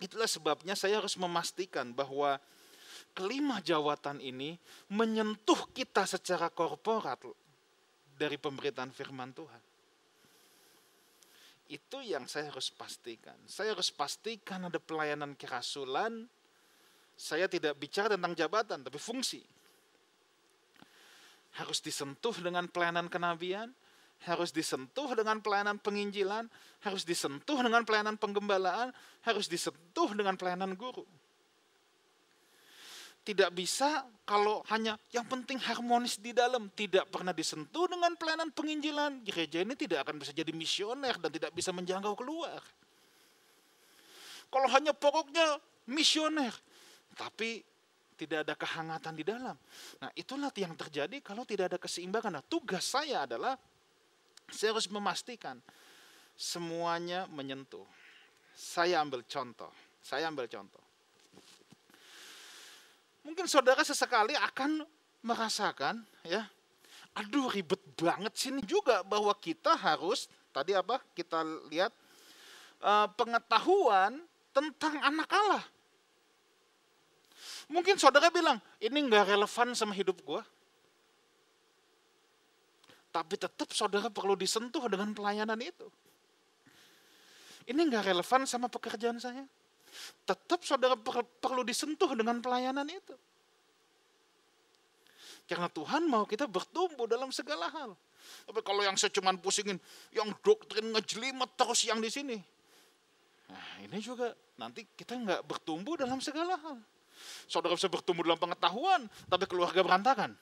Itulah 0.00 0.28
sebabnya 0.28 0.74
saya 0.76 1.00
harus 1.00 1.16
memastikan 1.16 1.92
bahwa 1.92 2.36
kelima 3.14 3.60
jawatan 3.60 4.22
ini 4.22 4.56
menyentuh 4.94 5.70
kita 5.74 6.06
secara 6.06 6.48
korporat 6.48 7.20
dari 8.16 8.36
pemberitaan 8.36 8.92
firman 8.92 9.32
Tuhan. 9.32 9.62
Itu 11.70 12.02
yang 12.02 12.26
saya 12.26 12.50
harus 12.50 12.74
pastikan. 12.74 13.38
Saya 13.46 13.78
harus 13.78 13.94
pastikan 13.94 14.66
ada 14.66 14.82
pelayanan 14.82 15.38
kerasulan. 15.38 16.26
Saya 17.14 17.46
tidak 17.46 17.78
bicara 17.78 18.18
tentang 18.18 18.34
jabatan, 18.34 18.82
tapi 18.82 18.98
fungsi. 18.98 19.38
Harus 21.62 21.78
disentuh 21.78 22.34
dengan 22.42 22.66
pelayanan 22.66 23.06
kenabian, 23.06 23.70
harus 24.26 24.50
disentuh 24.50 25.14
dengan 25.14 25.38
pelayanan 25.38 25.78
penginjilan, 25.78 26.50
harus 26.82 27.06
disentuh 27.06 27.62
dengan 27.62 27.86
pelayanan 27.86 28.18
penggembalaan, 28.18 28.90
harus 29.22 29.46
disentuh 29.46 30.10
dengan 30.16 30.34
pelayanan 30.34 30.74
guru 30.74 31.06
tidak 33.30 33.50
bisa 33.54 34.06
kalau 34.26 34.62
hanya 34.70 34.98
yang 35.14 35.26
penting 35.26 35.58
harmonis 35.58 36.18
di 36.18 36.34
dalam 36.34 36.66
tidak 36.74 37.06
pernah 37.10 37.30
disentuh 37.30 37.86
dengan 37.86 38.14
pelayanan 38.18 38.50
penginjilan. 38.50 39.22
Gereja 39.22 39.62
ini 39.62 39.74
tidak 39.78 40.06
akan 40.06 40.18
bisa 40.18 40.34
jadi 40.34 40.50
misioner 40.50 41.14
dan 41.18 41.30
tidak 41.30 41.50
bisa 41.54 41.70
menjangkau 41.70 42.14
keluar. 42.18 42.58
Kalau 44.50 44.68
hanya 44.74 44.90
pokoknya 44.90 45.62
misioner 45.86 46.50
tapi 47.14 47.62
tidak 48.18 48.44
ada 48.46 48.54
kehangatan 48.58 49.14
di 49.14 49.24
dalam. 49.24 49.56
Nah 50.02 50.10
itulah 50.18 50.50
yang 50.58 50.74
terjadi 50.74 51.22
kalau 51.22 51.46
tidak 51.46 51.74
ada 51.74 51.78
keseimbangan. 51.78 52.42
Nah 52.42 52.44
tugas 52.44 52.84
saya 52.84 53.24
adalah 53.24 53.54
saya 54.50 54.74
harus 54.74 54.90
memastikan 54.90 55.58
semuanya 56.34 57.30
menyentuh. 57.30 57.86
Saya 58.54 59.00
ambil 59.00 59.24
contoh 59.24 59.70
saya 60.00 60.28
ambil 60.32 60.48
contoh 60.48 60.80
Mungkin 63.20 63.44
saudara 63.44 63.84
sesekali 63.84 64.32
akan 64.32 64.84
merasakan 65.20 66.00
ya, 66.24 66.48
aduh 67.12 67.52
ribet 67.52 67.80
banget 68.00 68.32
sini 68.32 68.64
juga 68.64 69.04
bahwa 69.04 69.32
kita 69.36 69.76
harus 69.76 70.24
tadi 70.56 70.72
apa 70.72 70.96
kita 71.12 71.44
lihat 71.68 71.92
uh, 72.80 73.08
pengetahuan 73.12 74.24
tentang 74.56 74.96
anak 75.04 75.28
Allah. 75.28 75.64
Mungkin 77.70 78.00
saudara 78.00 78.32
bilang 78.32 78.58
ini 78.80 78.98
nggak 78.98 79.36
relevan 79.36 79.76
sama 79.76 79.92
hidup 79.94 80.18
gue. 80.24 80.42
Tapi 83.10 83.34
tetap 83.36 83.68
saudara 83.74 84.06
perlu 84.06 84.38
disentuh 84.38 84.86
dengan 84.86 85.10
pelayanan 85.12 85.58
itu. 85.60 85.86
Ini 87.68 87.78
nggak 87.78 88.10
relevan 88.10 88.48
sama 88.48 88.66
pekerjaan 88.66 89.20
saya 89.20 89.44
tetap 90.24 90.62
saudara 90.62 90.94
perlu 91.40 91.62
disentuh 91.66 92.12
dengan 92.14 92.38
pelayanan 92.38 92.86
itu. 92.88 93.14
Karena 95.50 95.66
Tuhan 95.66 96.06
mau 96.06 96.22
kita 96.22 96.46
bertumbuh 96.46 97.10
dalam 97.10 97.34
segala 97.34 97.66
hal. 97.66 97.98
Tapi 98.46 98.60
kalau 98.62 98.86
yang 98.86 98.94
saya 98.94 99.10
cuman 99.10 99.34
pusingin, 99.42 99.82
yang 100.14 100.30
doktrin 100.46 100.94
ngejelimet 100.94 101.50
terus 101.58 101.82
yang 101.82 101.98
di 101.98 102.06
sini. 102.06 102.38
Nah 103.50 103.66
ini 103.82 103.98
juga 103.98 104.30
nanti 104.54 104.86
kita 104.94 105.18
nggak 105.18 105.42
bertumbuh 105.42 105.98
dalam 105.98 106.22
segala 106.22 106.54
hal. 106.54 106.78
Saudara 107.50 107.74
bisa 107.74 107.90
bertumbuh 107.90 108.22
dalam 108.22 108.38
pengetahuan, 108.38 109.10
tapi 109.26 109.44
keluarga 109.50 109.82
berantakan. 109.82 110.38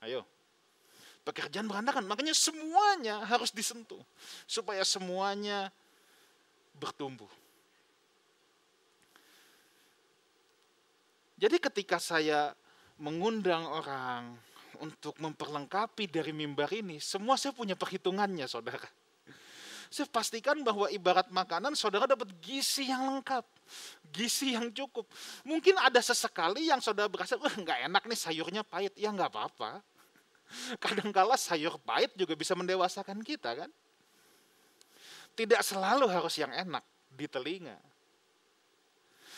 Ayo, 0.00 0.24
pekerjaan 1.26 1.68
berantakan. 1.68 2.08
Makanya 2.08 2.32
semuanya 2.32 3.22
harus 3.28 3.52
disentuh 3.52 4.00
supaya 4.48 4.82
semuanya 4.86 5.68
bertumbuh. 6.80 7.28
Jadi 11.36 11.56
ketika 11.60 12.00
saya 12.00 12.56
mengundang 12.96 13.68
orang 13.68 14.32
untuk 14.80 15.16
memperlengkapi 15.20 16.08
dari 16.08 16.32
mimbar 16.32 16.72
ini, 16.72 16.96
semua 16.96 17.36
saya 17.36 17.52
punya 17.52 17.76
perhitungannya 17.76 18.48
saudara. 18.48 18.88
Saya 19.86 20.08
pastikan 20.10 20.58
bahwa 20.66 20.90
ibarat 20.90 21.30
makanan 21.30 21.76
saudara 21.78 22.10
dapat 22.10 22.32
gizi 22.42 22.90
yang 22.90 23.06
lengkap, 23.06 23.44
gizi 24.10 24.56
yang 24.56 24.72
cukup. 24.72 25.06
Mungkin 25.46 25.78
ada 25.78 26.00
sesekali 26.02 26.72
yang 26.72 26.82
saudara 26.82 27.06
berasa, 27.06 27.38
wah 27.38 27.52
nggak 27.52 27.86
enak 27.86 28.02
nih 28.08 28.18
sayurnya 28.18 28.62
pahit. 28.66 28.96
Ya 28.98 29.12
nggak 29.14 29.30
apa-apa. 29.30 29.84
Kadangkala 30.82 31.38
sayur 31.38 31.78
pahit 31.84 32.16
juga 32.18 32.34
bisa 32.34 32.56
mendewasakan 32.58 33.22
kita 33.22 33.66
kan. 33.66 33.70
Tidak 35.36 35.60
selalu 35.60 36.08
harus 36.08 36.34
yang 36.40 36.50
enak 36.50 36.82
di 37.12 37.28
telinga 37.28 37.76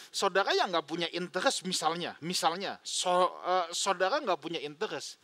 saudara 0.09 0.53
yang 0.57 0.73
nggak 0.73 0.89
punya 0.89 1.09
interest 1.13 1.65
misalnya, 1.69 2.17
misalnya 2.25 2.81
so, 2.85 3.11
uh, 3.45 3.69
saudara 3.73 4.21
nggak 4.21 4.41
punya 4.41 4.61
interest 4.61 5.21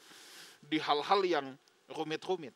di 0.60 0.80
hal-hal 0.80 1.20
yang 1.24 1.46
rumit-rumit. 1.92 2.52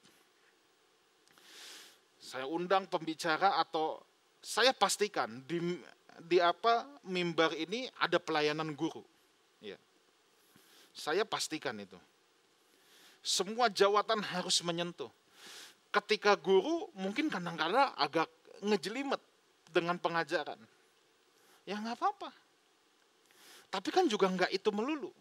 Saya 2.19 2.45
undang 2.45 2.85
pembicara 2.89 3.57
atau 3.61 4.01
saya 4.45 4.73
pastikan 4.77 5.41
di 5.49 5.81
di 6.19 6.43
apa 6.43 6.85
mimbar 7.07 7.55
ini 7.55 7.87
ada 8.03 8.19
pelayanan 8.19 8.75
guru. 8.75 9.01
Ya. 9.63 9.79
Saya 10.93 11.23
pastikan 11.23 11.79
itu. 11.79 11.97
Semua 13.23 13.71
jawatan 13.71 14.23
harus 14.25 14.61
menyentuh. 14.67 15.11
Ketika 15.89 16.37
guru 16.37 16.91
mungkin 16.93 17.33
kadang-kadang 17.33 17.97
agak 17.97 18.29
ngejelimet 18.61 19.21
dengan 19.73 19.97
pengajaran 19.97 20.59
ya 21.69 21.77
nggak 21.77 22.01
apa-apa. 22.01 22.33
Tapi 23.69 23.89
kan 23.93 24.09
juga 24.09 24.33
nggak 24.33 24.49
itu 24.57 24.73
melulu. 24.73 25.13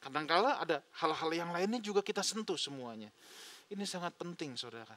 Kadang-kala 0.00 0.56
ada 0.56 0.80
hal-hal 1.04 1.30
yang 1.36 1.50
lainnya 1.52 1.76
juga 1.76 2.00
kita 2.00 2.24
sentuh 2.24 2.56
semuanya. 2.56 3.12
Ini 3.68 3.84
sangat 3.84 4.16
penting 4.16 4.56
saudara. 4.56 4.96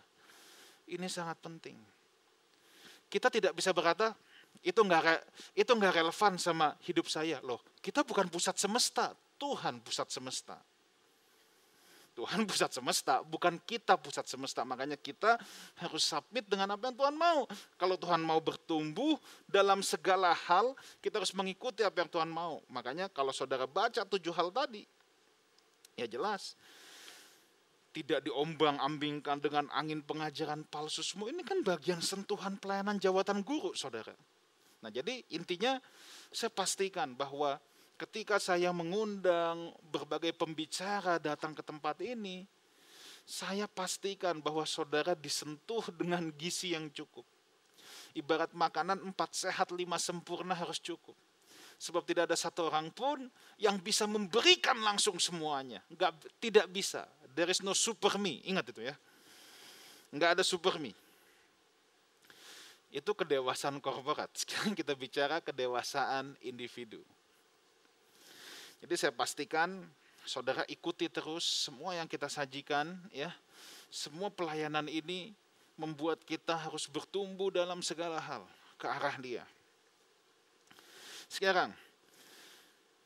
Ini 0.87 1.03
sangat 1.11 1.43
penting. 1.43 1.75
Kita 3.11 3.27
tidak 3.27 3.51
bisa 3.51 3.75
berkata, 3.75 4.15
itu 4.63 4.79
nggak 4.79 5.03
itu 5.59 5.67
nggak 5.67 5.93
relevan 5.99 6.39
sama 6.39 6.71
hidup 6.87 7.11
saya 7.11 7.43
loh. 7.43 7.59
Kita 7.83 8.07
bukan 8.07 8.31
pusat 8.31 8.55
semesta, 8.55 9.11
Tuhan 9.35 9.83
pusat 9.83 10.07
semesta. 10.07 10.55
Tuhan 12.13 12.45
pusat 12.49 12.69
semesta, 12.69 13.25
bukan 13.25 13.57
kita 13.65 13.97
pusat 13.97 14.29
semesta. 14.29 14.61
Makanya 14.61 14.97
kita 14.97 15.37
harus 15.81 16.05
submit 16.05 16.45
dengan 16.45 16.77
apa 16.77 16.89
yang 16.89 16.97
Tuhan 16.97 17.15
mau. 17.17 17.49
Kalau 17.77 17.97
Tuhan 17.97 18.21
mau 18.21 18.37
bertumbuh 18.39 19.17
dalam 19.49 19.81
segala 19.81 20.31
hal, 20.33 20.77
kita 21.01 21.21
harus 21.21 21.33
mengikuti 21.33 21.81
apa 21.81 22.05
yang 22.05 22.09
Tuhan 22.09 22.29
mau. 22.29 22.61
Makanya 22.69 23.09
kalau 23.09 23.33
saudara 23.33 23.65
baca 23.65 24.05
tujuh 24.05 24.33
hal 24.33 24.53
tadi, 24.53 24.85
ya 25.97 26.05
jelas. 26.05 26.53
Tidak 27.93 28.25
diombang-ambingkan 28.25 29.37
dengan 29.37 29.69
angin 29.69 30.01
pengajaran 30.01 30.65
palsu 30.65 31.05
semua. 31.05 31.29
Ini 31.29 31.45
kan 31.45 31.61
bagian 31.61 32.01
sentuhan 32.01 32.57
pelayanan 32.57 32.97
jawatan 32.97 33.45
guru, 33.45 33.69
saudara. 33.77 34.17
Nah 34.81 34.89
jadi 34.89 35.21
intinya 35.29 35.77
saya 36.33 36.49
pastikan 36.49 37.13
bahwa 37.13 37.61
ketika 37.97 38.41
saya 38.41 38.73
mengundang 38.73 39.71
berbagai 39.93 40.33
pembicara 40.33 41.21
datang 41.21 41.53
ke 41.53 41.61
tempat 41.61 42.01
ini, 42.01 42.45
saya 43.23 43.71
pastikan 43.71 44.43
bahwa 44.43 44.67
saudara 44.67 45.15
disentuh 45.15 45.87
dengan 45.95 46.27
gizi 46.35 46.75
yang 46.75 46.91
cukup. 46.91 47.23
Ibarat 48.13 48.51
makanan 48.53 48.99
empat 48.99 49.33
sehat 49.33 49.73
lima 49.73 49.97
sempurna 49.97 50.53
harus 50.53 50.77
cukup. 50.77 51.15
Sebab 51.81 52.05
tidak 52.05 52.29
ada 52.29 52.37
satu 52.37 52.69
orang 52.69 52.93
pun 52.93 53.25
yang 53.57 53.81
bisa 53.81 54.05
memberikan 54.05 54.77
langsung 54.83 55.17
semuanya. 55.17 55.81
Enggak, 55.89 56.13
tidak 56.37 56.69
bisa. 56.69 57.09
There 57.33 57.49
is 57.49 57.65
no 57.65 57.73
super 57.73 58.15
me. 58.21 58.45
Ingat 58.45 58.69
itu 58.75 58.85
ya. 58.85 58.95
Enggak 60.13 60.37
ada 60.37 60.43
super 60.45 60.77
me. 60.77 60.93
Itu 62.93 63.17
kedewasaan 63.17 63.81
korporat. 63.81 64.29
Sekarang 64.45 64.77
kita 64.77 64.93
bicara 64.93 65.41
kedewasaan 65.41 66.37
individu. 66.45 67.01
Jadi 68.83 68.99
saya 68.99 69.15
pastikan 69.15 69.79
saudara 70.27 70.67
ikuti 70.67 71.07
terus 71.07 71.71
semua 71.71 71.95
yang 71.95 72.03
kita 72.03 72.27
sajikan 72.27 72.91
ya. 73.15 73.31
Semua 73.87 74.27
pelayanan 74.27 74.91
ini 74.91 75.31
membuat 75.79 76.19
kita 76.27 76.51
harus 76.59 76.91
bertumbuh 76.91 77.47
dalam 77.47 77.79
segala 77.79 78.19
hal 78.19 78.43
ke 78.75 78.83
arah 78.83 79.15
dia. 79.23 79.47
Sekarang 81.31 81.71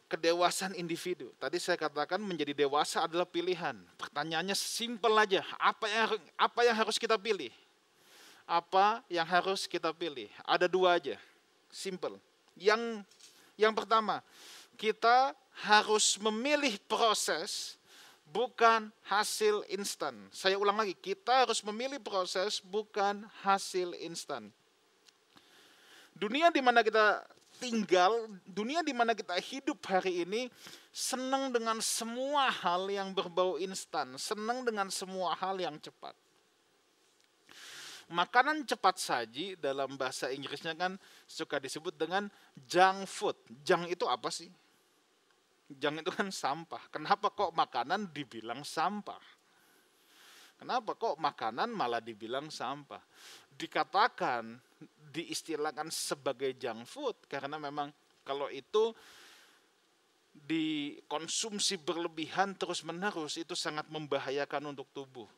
kedewasaan 0.09 0.73
individu. 0.73 1.29
Tadi 1.37 1.61
saya 1.61 1.77
katakan 1.77 2.17
menjadi 2.25 2.57
dewasa 2.57 3.05
adalah 3.05 3.29
pilihan. 3.29 3.77
Pertanyaannya 4.01 4.57
simpel 4.57 5.13
aja, 5.13 5.45
apa 5.61 5.85
yang 5.85 6.17
apa 6.41 6.59
yang 6.65 6.73
harus 6.73 6.97
kita 6.97 7.21
pilih? 7.21 7.53
Apa 8.49 9.05
yang 9.13 9.29
harus 9.29 9.69
kita 9.69 9.93
pilih? 9.93 10.31
Ada 10.41 10.65
dua 10.65 10.97
aja. 10.97 11.21
Simple. 11.69 12.17
Yang 12.57 13.05
yang 13.59 13.75
pertama, 13.77 14.23
kita 14.79 15.37
harus 15.65 16.21
memilih 16.21 16.77
proses 16.85 17.81
bukan 18.29 18.91
hasil 19.07 19.65
instan. 19.71 20.13
Saya 20.29 20.59
ulang 20.59 20.77
lagi, 20.77 20.93
kita 20.93 21.47
harus 21.47 21.63
memilih 21.65 21.97
proses 22.03 22.61
bukan 22.61 23.25
hasil 23.41 23.95
instan. 24.03 24.51
Dunia 26.13 26.53
di 26.53 26.61
mana 26.61 26.81
kita 26.85 27.25
tinggal, 27.57 28.29
dunia 28.45 28.85
di 28.85 28.93
mana 28.93 29.17
kita 29.17 29.33
hidup 29.37 29.81
hari 29.89 30.25
ini 30.25 30.49
senang 30.93 31.49
dengan 31.49 31.81
semua 31.81 32.53
hal 32.53 32.89
yang 32.89 33.13
berbau 33.13 33.57
instan, 33.57 34.13
senang 34.17 34.61
dengan 34.65 34.89
semua 34.93 35.33
hal 35.37 35.57
yang 35.57 35.77
cepat. 35.81 36.13
Makanan 38.07 38.63
cepat 38.63 38.95
saji 39.03 39.59
dalam 39.59 39.99
bahasa 39.99 40.31
Inggrisnya 40.31 40.71
kan 40.79 40.95
suka 41.27 41.59
disebut 41.59 41.91
dengan 41.91 42.31
junk 42.63 43.03
food. 43.03 43.35
Junk 43.67 43.91
itu 43.91 44.07
apa 44.07 44.31
sih? 44.31 44.47
Jang 45.67 45.99
itu 45.99 46.11
kan 46.11 46.31
sampah. 46.31 46.79
Kenapa 46.87 47.27
kok 47.35 47.51
makanan 47.51 48.15
dibilang 48.15 48.63
sampah? 48.63 49.19
Kenapa 50.57 50.97
kok 50.97 51.19
makanan 51.19 51.69
malah 51.69 52.01
dibilang 52.01 52.47
sampah? 52.49 53.03
Dikatakan, 53.51 54.57
diistilahkan 55.11 55.91
sebagai 55.93 56.55
junk 56.57 56.87
food 56.87 57.17
karena 57.29 57.61
memang 57.61 57.93
kalau 58.25 58.49
itu 58.49 58.95
dikonsumsi 60.33 61.81
berlebihan 61.81 62.53
terus-menerus 62.53 63.41
itu 63.41 63.53
sangat 63.57 63.89
membahayakan 63.89 64.73
untuk 64.73 64.89
tubuh. 64.93 65.29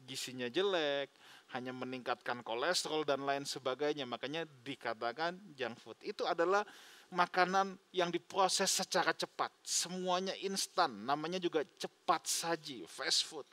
Gisinya 0.00 0.48
jelek, 0.48 1.12
hanya 1.52 1.72
meningkatkan 1.76 2.40
kolesterol 2.40 3.04
dan 3.04 3.24
lain 3.24 3.44
sebagainya. 3.44 4.08
Makanya 4.08 4.48
dikatakan 4.64 5.36
junk 5.56 5.76
food. 5.80 5.98
Itu 6.00 6.24
adalah 6.24 6.64
makanan 7.10 7.74
yang 7.90 8.08
diproses 8.08 8.70
secara 8.70 9.10
cepat. 9.10 9.50
Semuanya 9.66 10.34
instan, 10.40 10.94
namanya 11.02 11.42
juga 11.42 11.66
cepat 11.76 12.26
saji, 12.26 12.86
fast 12.86 13.26
food. 13.26 13.46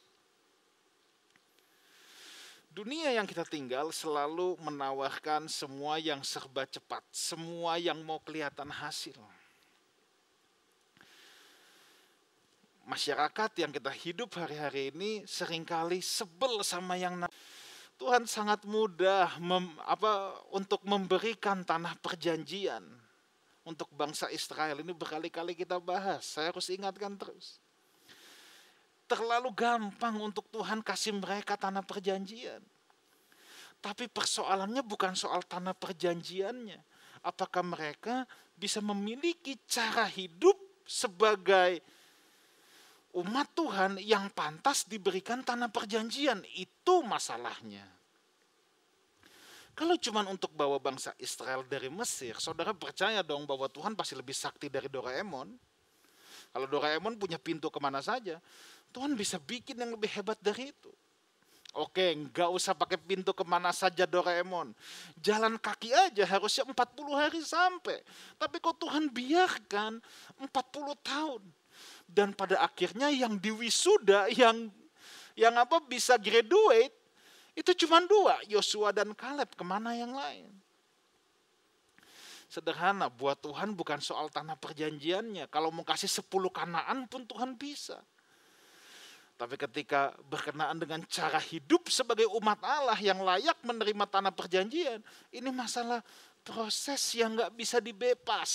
Dunia 2.70 3.10
yang 3.10 3.26
kita 3.26 3.42
tinggal 3.42 3.90
selalu 3.90 4.54
menawarkan 4.62 5.50
semua 5.50 5.98
yang 5.98 6.22
serba 6.22 6.70
cepat, 6.70 7.02
semua 7.10 7.82
yang 7.82 7.98
mau 8.06 8.22
kelihatan 8.22 8.70
hasil. 8.70 9.18
Masyarakat 12.86 13.52
yang 13.58 13.74
kita 13.74 13.90
hidup 13.90 14.38
hari-hari 14.38 14.94
ini 14.94 15.26
sering 15.26 15.66
kali 15.66 16.00
sebel 16.06 16.62
sama 16.62 16.96
yang 16.96 17.26
Tuhan 17.98 18.30
sangat 18.30 18.62
mudah 18.64 19.42
mem, 19.42 19.74
apa, 19.82 20.38
untuk 20.54 20.86
memberikan 20.86 21.66
tanah 21.66 21.98
perjanjian 21.98 22.86
untuk 23.68 23.92
bangsa 23.92 24.32
Israel 24.32 24.80
ini 24.80 24.96
berkali-kali 24.96 25.52
kita 25.52 25.76
bahas. 25.84 26.24
Saya 26.24 26.56
harus 26.56 26.72
ingatkan 26.72 27.20
terus. 27.20 27.60
Terlalu 29.12 29.52
gampang 29.52 30.16
untuk 30.24 30.48
Tuhan 30.48 30.80
kasih 30.80 31.20
mereka 31.20 31.60
tanah 31.60 31.84
perjanjian. 31.84 32.64
Tapi 33.84 34.08
persoalannya 34.08 34.84
bukan 34.88 35.14
soal 35.20 35.44
tanah 35.44 35.76
perjanjiannya. 35.76 36.80
Apakah 37.28 37.64
mereka 37.68 38.24
bisa 38.56 38.80
memiliki 38.80 39.60
cara 39.68 40.08
hidup 40.08 40.56
sebagai 40.88 41.84
umat 43.20 43.52
Tuhan 43.52 44.00
yang 44.00 44.32
pantas 44.32 44.88
diberikan 44.88 45.44
tanah 45.44 45.68
perjanjian. 45.68 46.40
Itu 46.56 47.04
masalahnya. 47.04 47.97
Kalau 49.78 49.94
cuma 50.02 50.26
untuk 50.26 50.50
bawa 50.58 50.82
bangsa 50.82 51.14
Israel 51.22 51.62
dari 51.62 51.86
Mesir, 51.86 52.34
saudara 52.42 52.74
percaya 52.74 53.22
dong 53.22 53.46
bahwa 53.46 53.70
Tuhan 53.70 53.94
pasti 53.94 54.18
lebih 54.18 54.34
sakti 54.34 54.74
dari 54.74 54.90
Doraemon. 54.90 55.54
Kalau 56.50 56.66
Doraemon 56.66 57.14
punya 57.14 57.38
pintu 57.38 57.70
ke 57.70 57.78
mana 57.78 58.02
saja, 58.02 58.42
Tuhan 58.90 59.14
bisa 59.14 59.38
bikin 59.38 59.78
yang 59.78 59.94
lebih 59.94 60.10
hebat 60.18 60.42
dari 60.42 60.74
itu. 60.74 60.90
Oke, 61.78 62.10
nggak 62.10 62.50
usah 62.50 62.74
pakai 62.74 62.98
pintu 62.98 63.38
ke 63.38 63.46
mana 63.46 63.70
saja 63.70 64.10
Doraemon. 64.10 64.74
Jalan 65.22 65.62
kaki 65.62 65.94
aja 65.94 66.26
harusnya 66.26 66.66
40 66.66 67.14
hari 67.14 67.42
sampai. 67.46 68.02
Tapi 68.42 68.58
kok 68.58 68.82
Tuhan 68.82 69.14
biarkan 69.14 70.02
40 70.42 70.50
tahun. 71.06 71.46
Dan 72.10 72.34
pada 72.34 72.66
akhirnya 72.66 73.14
yang 73.14 73.38
diwisuda, 73.38 74.34
yang 74.34 74.74
yang 75.38 75.54
apa 75.54 75.78
bisa 75.86 76.18
graduate, 76.18 76.97
itu 77.58 77.74
cuma 77.74 77.98
dua, 78.06 78.38
Yosua 78.46 78.94
dan 78.94 79.18
Kaleb, 79.18 79.50
ke 79.58 79.66
mana 79.66 79.98
yang 79.98 80.14
lain? 80.14 80.54
Sederhana, 82.46 83.10
buat 83.10 83.42
Tuhan 83.42 83.74
bukan 83.74 83.98
soal 83.98 84.30
tanah 84.30 84.54
perjanjiannya. 84.62 85.50
Kalau 85.50 85.74
mau 85.74 85.82
kasih 85.82 86.08
sepuluh 86.08 86.54
kanaan 86.54 87.10
pun 87.10 87.26
Tuhan 87.26 87.58
bisa. 87.58 87.98
Tapi 89.42 89.58
ketika 89.58 90.14
berkenaan 90.30 90.78
dengan 90.78 91.02
cara 91.10 91.42
hidup 91.42 91.90
sebagai 91.90 92.30
umat 92.38 92.62
Allah 92.62 92.98
yang 93.02 93.26
layak 93.26 93.58
menerima 93.66 94.06
tanah 94.06 94.34
perjanjian, 94.34 95.02
ini 95.34 95.50
masalah 95.50 96.06
proses 96.46 97.02
yang 97.18 97.34
nggak 97.34 97.54
bisa 97.58 97.82
dibepas. 97.82 98.52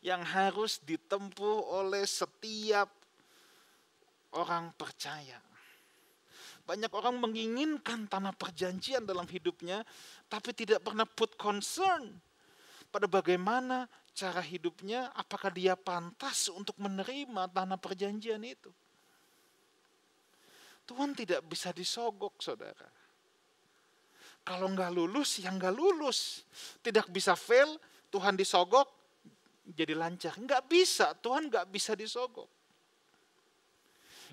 Yang 0.00 0.22
harus 0.32 0.72
ditempuh 0.80 1.84
oleh 1.84 2.04
setiap 2.08 2.88
orang 4.32 4.72
percaya. 4.72 5.40
Banyak 6.66 6.90
orang 6.90 7.22
menginginkan 7.22 8.10
tanah 8.10 8.34
perjanjian 8.34 9.06
dalam 9.06 9.24
hidupnya, 9.30 9.86
tapi 10.26 10.50
tidak 10.50 10.82
pernah 10.82 11.06
put 11.06 11.38
concern 11.38 12.10
pada 12.90 13.06
bagaimana 13.06 13.86
cara 14.16 14.42
hidupnya, 14.42 15.14
apakah 15.14 15.54
dia 15.54 15.78
pantas 15.78 16.50
untuk 16.50 16.74
menerima 16.82 17.46
tanah 17.52 17.78
perjanjian 17.78 18.42
itu. 18.42 18.72
Tuhan 20.86 21.14
tidak 21.14 21.42
bisa 21.46 21.70
disogok, 21.70 22.38
saudara. 22.42 22.86
Kalau 24.46 24.70
nggak 24.70 24.94
lulus, 24.94 25.42
ya 25.42 25.50
nggak 25.50 25.74
lulus. 25.74 26.46
Tidak 26.78 27.10
bisa 27.10 27.34
fail, 27.34 27.78
Tuhan 28.08 28.38
disogok, 28.38 28.86
jadi 29.66 29.98
lancar. 29.98 30.38
Nggak 30.38 30.62
bisa, 30.70 31.10
Tuhan 31.18 31.50
nggak 31.50 31.66
bisa 31.66 31.98
disogok. 31.98 32.46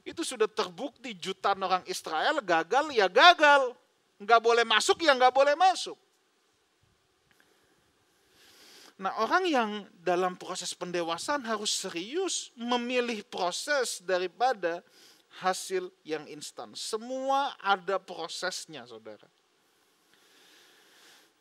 Itu 0.03 0.27
sudah 0.27 0.51
terbukti 0.51 1.15
jutaan 1.15 1.63
orang 1.63 1.83
Israel 1.87 2.43
gagal 2.43 2.91
ya 2.91 3.07
gagal. 3.07 3.71
Nggak 4.19 4.41
boleh 4.43 4.67
masuk 4.67 4.99
ya 4.99 5.15
nggak 5.15 5.31
boleh 5.31 5.55
masuk. 5.55 5.95
Nah 8.99 9.15
orang 9.23 9.43
yang 9.49 9.69
dalam 10.03 10.37
proses 10.37 10.75
pendewasaan 10.77 11.43
harus 11.47 11.73
serius 11.73 12.53
memilih 12.53 13.25
proses 13.25 14.03
daripada 14.03 14.83
hasil 15.41 15.89
yang 16.05 16.27
instan. 16.29 16.75
Semua 16.77 17.57
ada 17.57 17.97
prosesnya 17.97 18.85
saudara. 18.85 19.25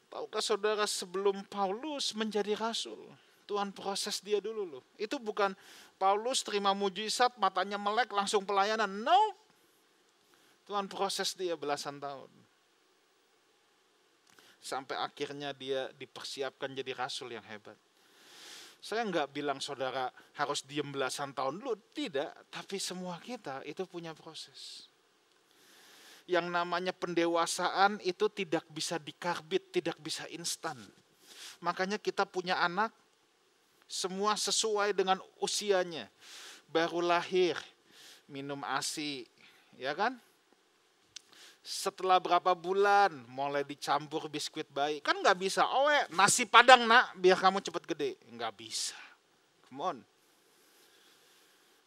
Tahukah 0.09 0.45
saudara 0.45 0.85
sebelum 0.85 1.45
Paulus 1.49 2.13
menjadi 2.13 2.53
rasul, 2.57 3.01
Tuhan 3.49 3.73
proses 3.73 4.21
dia 4.21 4.41
dulu 4.41 4.65
loh. 4.65 4.85
Itu 5.01 5.17
bukan 5.17 5.57
Paulus 6.03 6.43
terima 6.43 6.75
mujizat, 6.75 7.39
matanya 7.39 7.79
melek 7.79 8.11
langsung 8.11 8.43
pelayanan. 8.43 8.91
No. 8.91 9.39
Tuhan 10.67 10.91
proses 10.91 11.39
dia 11.39 11.55
belasan 11.55 12.03
tahun. 12.03 12.27
Sampai 14.59 14.99
akhirnya 14.99 15.55
dia 15.55 15.95
dipersiapkan 15.95 16.75
jadi 16.75 16.91
rasul 16.99 17.31
yang 17.31 17.47
hebat. 17.47 17.79
Saya 18.83 19.07
nggak 19.07 19.31
bilang 19.31 19.63
saudara 19.63 20.11
harus 20.35 20.67
diem 20.67 20.91
belasan 20.91 21.31
tahun 21.39 21.63
dulu, 21.63 21.79
tidak. 21.95 22.35
Tapi 22.51 22.83
semua 22.83 23.23
kita 23.23 23.63
itu 23.63 23.87
punya 23.87 24.11
proses. 24.11 24.91
Yang 26.27 26.51
namanya 26.51 26.91
pendewasaan 26.91 28.03
itu 28.03 28.27
tidak 28.27 28.67
bisa 28.75 28.99
dikarbit, 28.99 29.71
tidak 29.71 29.95
bisa 30.03 30.27
instan. 30.35 30.83
Makanya 31.63 32.03
kita 32.03 32.27
punya 32.27 32.59
anak, 32.59 32.91
semua 33.91 34.39
sesuai 34.39 34.97
dengan 34.97 35.19
usianya. 35.39 36.09
Baru 36.73 37.05
lahir, 37.05 37.59
minum 38.31 38.65
ASI, 38.65 39.29
ya 39.77 39.93
kan? 39.93 40.17
Setelah 41.63 42.19
berapa 42.19 42.59
bulan 42.59 43.15
mulai 43.31 43.63
dicampur 43.63 44.27
biskuit 44.27 44.67
bayi. 44.75 44.99
Kan 44.99 45.23
nggak 45.23 45.39
bisa, 45.39 45.63
eh, 45.63 46.11
nasi 46.11 46.43
padang 46.43 46.91
nak 46.91 47.15
biar 47.15 47.39
kamu 47.39 47.63
cepet 47.63 47.85
gede. 47.87 48.11
Nggak 48.35 48.53
bisa. 48.59 48.99
Come 49.71 49.81
on. 49.81 49.99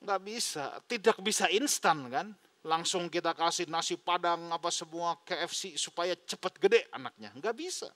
Nggak 0.05 0.21
bisa, 0.21 0.79
tidak 0.87 1.17
bisa 1.19 1.49
instan 1.51 2.07
kan. 2.07 2.27
Langsung 2.65 3.11
kita 3.11 3.35
kasih 3.35 3.67
nasi 3.69 3.99
padang 3.99 4.49
apa 4.49 4.69
semua 4.73 5.17
KFC 5.21 5.75
supaya 5.75 6.13
cepet 6.13 6.53
gede 6.61 6.81
anaknya. 6.95 7.35
Nggak 7.35 7.55
bisa. 7.57 7.89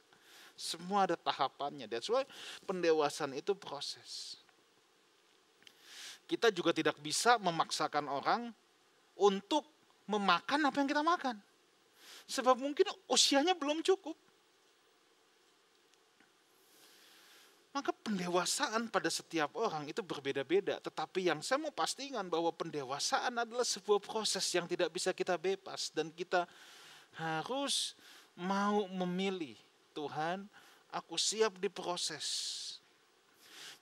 Semua 0.60 1.08
ada 1.08 1.16
tahapannya. 1.16 1.88
That's 1.88 2.12
why 2.12 2.28
pendewasaan 2.68 3.32
itu 3.32 3.56
proses. 3.56 4.36
Kita 6.28 6.52
juga 6.52 6.76
tidak 6.76 7.00
bisa 7.00 7.40
memaksakan 7.40 8.12
orang 8.12 8.52
untuk 9.16 9.64
memakan 10.12 10.68
apa 10.68 10.78
yang 10.84 10.90
kita 10.92 11.00
makan. 11.00 11.40
Sebab 12.28 12.60
mungkin 12.60 12.92
usianya 13.08 13.56
belum 13.56 13.80
cukup. 13.80 14.20
Maka 17.72 17.96
pendewasaan 17.96 18.92
pada 18.92 19.08
setiap 19.08 19.56
orang 19.56 19.88
itu 19.88 20.04
berbeda-beda. 20.04 20.84
Tetapi 20.84 21.32
yang 21.32 21.40
saya 21.40 21.64
mau 21.64 21.72
pastikan 21.72 22.28
bahwa 22.28 22.52
pendewasaan 22.52 23.32
adalah 23.48 23.64
sebuah 23.64 24.04
proses 24.04 24.44
yang 24.52 24.68
tidak 24.68 24.92
bisa 24.92 25.16
kita 25.16 25.40
bebas. 25.40 25.90
Dan 25.96 26.12
kita 26.12 26.44
harus 27.16 27.96
mau 28.36 28.86
memilih 28.92 29.58
Tuhan, 30.00 30.48
aku 30.96 31.20
siap 31.20 31.60
diproses. 31.60 32.28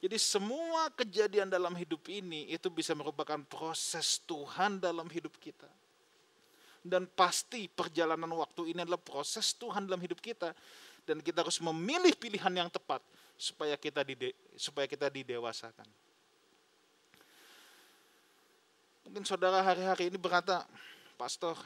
Jadi 0.02 0.18
semua 0.18 0.90
kejadian 0.94 1.50
dalam 1.50 1.74
hidup 1.78 2.06
ini 2.10 2.50
itu 2.50 2.70
bisa 2.70 2.98
merupakan 2.98 3.38
proses 3.46 4.22
Tuhan 4.26 4.82
dalam 4.82 5.06
hidup 5.10 5.38
kita. 5.38 5.70
Dan 6.82 7.10
pasti 7.10 7.66
perjalanan 7.70 8.30
waktu 8.38 8.74
ini 8.74 8.86
adalah 8.86 9.02
proses 9.02 9.54
Tuhan 9.58 9.86
dalam 9.86 10.02
hidup 10.02 10.22
kita. 10.22 10.54
Dan 11.06 11.22
kita 11.22 11.42
harus 11.42 11.58
memilih 11.62 12.14
pilihan 12.14 12.54
yang 12.54 12.70
tepat 12.70 13.02
supaya 13.38 13.74
kita 13.78 14.06
dide, 14.06 14.34
supaya 14.58 14.86
kita 14.86 15.10
didewasakan. 15.10 15.86
Mungkin 19.08 19.24
saudara 19.24 19.64
hari-hari 19.64 20.12
ini 20.14 20.18
berkata, 20.20 20.68
Pastor, 21.18 21.58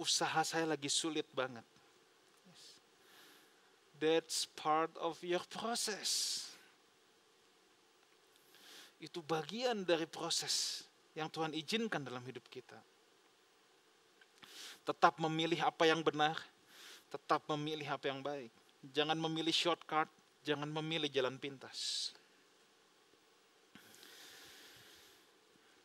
usaha 0.00 0.40
saya 0.40 0.64
lagi 0.64 0.88
sulit 0.88 1.26
banget. 1.36 1.66
That's 4.00 4.48
part 4.56 4.88
of 4.96 5.20
your 5.20 5.44
process. 5.52 6.40
Itu 8.96 9.20
bagian 9.20 9.84
dari 9.84 10.08
proses 10.08 10.88
yang 11.12 11.28
Tuhan 11.28 11.52
izinkan 11.52 12.00
dalam 12.00 12.24
hidup 12.24 12.48
kita. 12.48 12.80
Tetap 14.88 15.20
memilih 15.20 15.60
apa 15.60 15.84
yang 15.84 16.00
benar, 16.00 16.40
tetap 17.12 17.44
memilih 17.52 17.92
apa 17.92 18.08
yang 18.08 18.24
baik. 18.24 18.48
Jangan 18.96 19.20
memilih 19.20 19.52
shortcut, 19.52 20.08
jangan 20.48 20.72
memilih 20.80 21.12
jalan 21.12 21.36
pintas. 21.36 22.16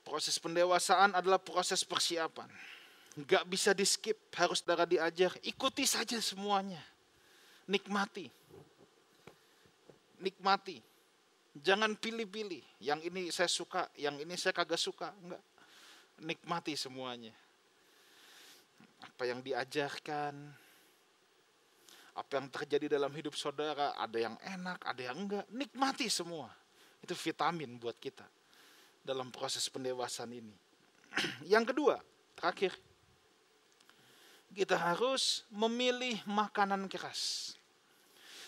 Proses 0.08 0.40
pendewasaan 0.40 1.20
adalah 1.20 1.44
proses 1.44 1.84
persiapan. 1.84 2.48
Gak 3.28 3.44
bisa 3.52 3.76
di 3.76 3.84
skip, 3.84 4.16
harus 4.40 4.64
darah 4.64 4.88
diajar, 4.88 5.36
ikuti 5.44 5.84
saja 5.84 6.16
semuanya 6.24 6.95
nikmati. 7.70 8.28
Nikmati. 10.22 10.78
Jangan 11.56 11.96
pilih-pilih. 11.96 12.64
Yang 12.84 13.00
ini 13.08 13.22
saya 13.32 13.48
suka, 13.48 13.88
yang 13.96 14.20
ini 14.20 14.36
saya 14.36 14.52
kagak 14.52 14.80
suka. 14.80 15.14
Enggak. 15.24 15.44
Nikmati 16.24 16.74
semuanya. 16.76 17.32
Apa 19.04 19.28
yang 19.28 19.40
diajarkan, 19.44 20.34
apa 22.16 22.32
yang 22.32 22.48
terjadi 22.48 22.96
dalam 22.96 23.12
hidup 23.12 23.36
saudara, 23.36 23.92
ada 23.96 24.18
yang 24.20 24.36
enak, 24.40 24.80
ada 24.84 25.02
yang 25.02 25.18
enggak. 25.20 25.46
Nikmati 25.52 26.08
semua. 26.08 26.52
Itu 27.04 27.14
vitamin 27.14 27.76
buat 27.78 27.96
kita 28.00 28.26
dalam 29.06 29.30
proses 29.30 29.68
pendewasaan 29.70 30.32
ini. 30.34 30.56
yang 31.54 31.64
kedua, 31.68 32.02
terakhir, 32.34 32.74
kita 34.56 34.80
harus 34.80 35.44
memilih 35.52 36.16
makanan 36.24 36.88
keras. 36.88 37.54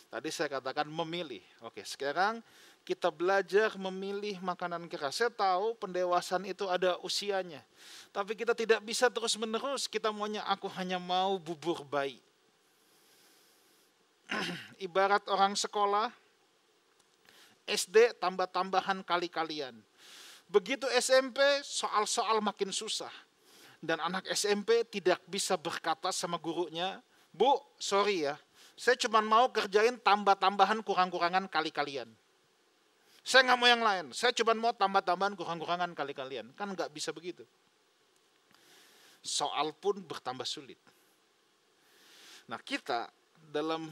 Tadi 0.07 0.31
saya 0.31 0.47
katakan 0.47 0.87
memilih. 0.87 1.43
Oke, 1.67 1.83
sekarang 1.83 2.39
kita 2.87 3.11
belajar 3.11 3.75
memilih 3.75 4.39
makanan 4.39 4.87
keras. 4.87 5.19
Saya 5.19 5.27
tahu 5.27 5.75
pendewasaan 5.75 6.47
itu 6.47 6.63
ada 6.71 6.95
usianya. 7.03 7.59
Tapi 8.15 8.31
kita 8.31 8.55
tidak 8.55 8.79
bisa 8.87 9.11
terus 9.11 9.35
menerus. 9.35 9.91
Kita 9.91 10.07
maunya 10.15 10.47
aku 10.47 10.71
hanya 10.79 10.95
mau 10.95 11.35
bubur 11.35 11.83
bayi. 11.83 12.23
Ibarat 14.87 15.27
orang 15.27 15.59
sekolah, 15.59 16.07
SD 17.67 18.15
tambah-tambahan 18.23 19.03
kali-kalian. 19.03 19.75
Begitu 20.47 20.87
SMP, 20.95 21.43
soal-soal 21.67 22.39
makin 22.39 22.71
susah. 22.71 23.11
Dan 23.77 24.01
anak 24.01 24.25
SMP 24.33 24.81
tidak 24.89 25.21
bisa 25.29 25.53
berkata 25.53 26.09
sama 26.09 26.41
gurunya, 26.41 26.97
Bu, 27.29 27.61
sorry 27.77 28.25
ya, 28.25 28.35
saya 28.77 28.97
cuma 28.97 29.21
mau 29.25 29.49
kerjain 29.49 29.97
tambah-tambahan 30.01 30.81
kurang-kurangan 30.85 31.49
kali-kalian. 31.49 32.09
Saya 33.25 33.43
nggak 33.43 33.59
mau 33.59 33.67
yang 33.67 33.83
lain. 33.83 34.05
Saya 34.13 34.31
cuma 34.37 34.55
mau 34.55 34.71
tambah-tambahan 34.71 35.33
kurang-kurangan 35.35 35.91
kali-kalian. 35.97 36.53
Kan 36.53 36.71
nggak 36.77 36.93
bisa 36.93 37.09
begitu. 37.11 37.43
Soal 39.19 39.73
pun 39.75 39.99
bertambah 39.99 40.47
sulit. 40.47 40.79
Nah 42.47 42.61
kita 42.63 43.11
dalam 43.51 43.91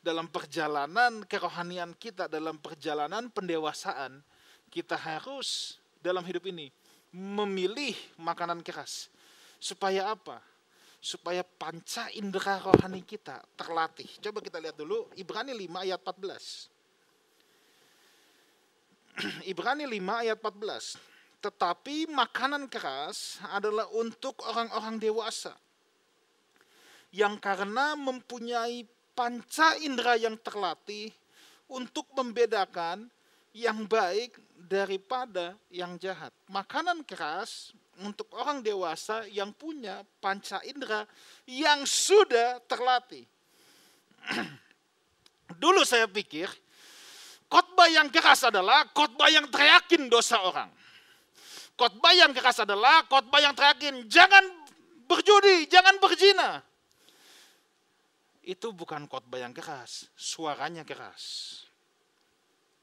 dalam 0.00 0.30
perjalanan 0.30 1.26
kerohanian 1.26 1.92
kita, 1.98 2.30
dalam 2.30 2.56
perjalanan 2.62 3.28
pendewasaan, 3.28 4.22
kita 4.70 4.94
harus 4.96 5.76
dalam 5.98 6.24
hidup 6.24 6.46
ini 6.48 6.72
memilih 7.14 7.94
makanan 8.18 8.62
keras. 8.62 9.10
Supaya 9.60 10.10
apa? 10.14 10.40
Supaya 11.00 11.42
panca 11.44 12.08
indera 12.12 12.60
rohani 12.60 13.02
kita 13.04 13.40
terlatih. 13.56 14.08
Coba 14.20 14.40
kita 14.40 14.60
lihat 14.60 14.76
dulu 14.76 15.08
Ibrani 15.16 15.52
5 15.56 15.84
ayat 15.84 16.00
14. 16.00 16.68
Ibrani 19.52 19.84
5 19.88 20.22
ayat 20.24 20.38
14. 20.38 21.40
Tetapi 21.40 22.12
makanan 22.12 22.68
keras 22.68 23.40
adalah 23.48 23.88
untuk 23.96 24.44
orang-orang 24.44 25.00
dewasa 25.00 25.56
yang 27.10 27.40
karena 27.42 27.98
mempunyai 27.98 28.86
panca 29.16 29.74
indera 29.80 30.14
yang 30.14 30.38
terlatih 30.38 31.10
untuk 31.66 32.06
membedakan 32.14 33.10
yang 33.54 33.86
baik 33.86 34.38
daripada 34.54 35.58
yang 35.72 35.98
jahat. 35.98 36.30
Makanan 36.50 37.02
keras 37.02 37.74
untuk 38.00 38.30
orang 38.38 38.62
dewasa 38.62 39.26
yang 39.28 39.50
punya 39.52 40.06
panca 40.22 40.62
indera 40.62 41.04
yang 41.48 41.82
sudah 41.84 42.62
terlatih. 42.64 43.26
Dulu 45.62 45.82
saya 45.82 46.06
pikir 46.06 46.46
Khotbah 47.50 47.90
yang 47.90 48.06
keras 48.14 48.46
adalah 48.46 48.86
khotbah 48.94 49.26
yang 49.26 49.50
teriakin 49.50 50.06
dosa 50.06 50.38
orang. 50.38 50.70
Khotbah 51.74 52.14
yang 52.14 52.30
keras 52.30 52.62
adalah 52.62 53.02
khotbah 53.10 53.42
yang 53.42 53.58
teriakin 53.58 54.06
jangan 54.06 54.46
berjudi, 55.10 55.66
jangan 55.66 55.98
berzina. 55.98 56.62
Itu 58.46 58.70
bukan 58.70 59.10
khotbah 59.10 59.42
yang 59.42 59.50
keras, 59.50 60.06
suaranya 60.14 60.86
keras. 60.86 61.66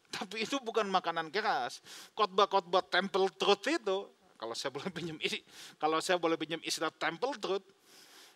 Tapi 0.08 0.48
itu 0.48 0.58
bukan 0.64 0.88
makanan 0.88 1.30
keras. 1.30 1.84
Khotbah-khotbah 2.16 2.88
temple 2.88 3.28
truth 3.36 3.68
itu, 3.68 4.08
kalau 4.40 4.56
saya 4.56 4.72
boleh 4.72 4.90
pinjam 4.94 5.18
kalau 5.82 5.98
saya 6.00 6.18
boleh 6.18 6.40
pinjam 6.40 6.62
istilah 6.64 6.94
temple 6.96 7.36
truth, 7.38 7.66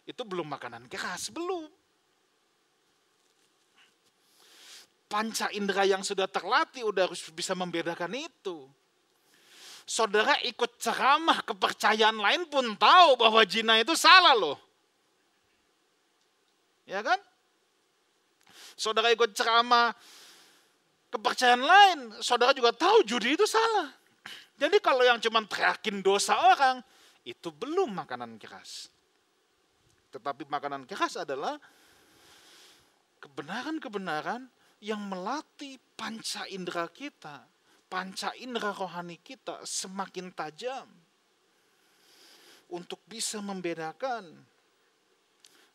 itu 0.04 0.22
belum 0.26 0.50
makanan 0.52 0.90
keras, 0.92 1.32
belum. 1.32 1.70
panca 5.12 5.52
indera 5.52 5.84
yang 5.84 6.00
sudah 6.08 6.32
terlatih 6.32 6.88
udah 6.88 7.12
harus 7.12 7.28
bisa 7.36 7.52
membedakan 7.52 8.16
itu. 8.16 8.64
Saudara 9.84 10.40
ikut 10.48 10.80
ceramah 10.80 11.44
kepercayaan 11.44 12.16
lain 12.16 12.48
pun 12.48 12.64
tahu 12.80 13.20
bahwa 13.20 13.44
jina 13.44 13.76
itu 13.84 13.92
salah 14.00 14.32
loh. 14.32 14.56
Ya 16.88 17.04
kan? 17.04 17.20
Saudara 18.80 19.12
ikut 19.12 19.36
ceramah 19.36 19.92
kepercayaan 21.12 21.64
lain, 21.64 22.00
saudara 22.24 22.56
juga 22.56 22.72
tahu 22.72 23.04
judi 23.04 23.36
itu 23.36 23.44
salah. 23.44 23.92
Jadi 24.56 24.80
kalau 24.80 25.04
yang 25.04 25.20
cuma 25.20 25.44
teriakin 25.44 26.00
dosa 26.00 26.40
orang, 26.40 26.80
itu 27.28 27.52
belum 27.52 27.92
makanan 27.92 28.40
keras. 28.40 28.88
Tetapi 30.10 30.48
makanan 30.48 30.88
keras 30.88 31.20
adalah 31.20 31.60
kebenaran-kebenaran 33.22 34.48
yang 34.82 35.02
melatih 35.06 35.78
panca 35.94 36.50
indera 36.50 36.90
kita, 36.90 37.46
panca 37.86 38.34
indera 38.40 38.74
rohani 38.74 39.22
kita 39.22 39.62
semakin 39.62 40.34
tajam 40.34 40.90
untuk 42.72 42.98
bisa 43.06 43.38
membedakan 43.44 44.32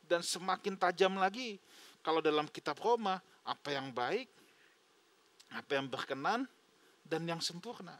dan 0.07 0.25
semakin 0.25 0.75
tajam 0.75 1.14
lagi 1.20 1.61
kalau 2.03 2.22
dalam 2.22 2.46
kitab 2.51 2.79
Roma 2.79 3.18
apa 3.46 3.68
yang 3.75 3.90
baik, 3.94 4.27
apa 5.52 5.78
yang 5.78 5.87
berkenan 5.87 6.48
dan 7.06 7.22
yang 7.26 7.38
sempurna 7.38 7.94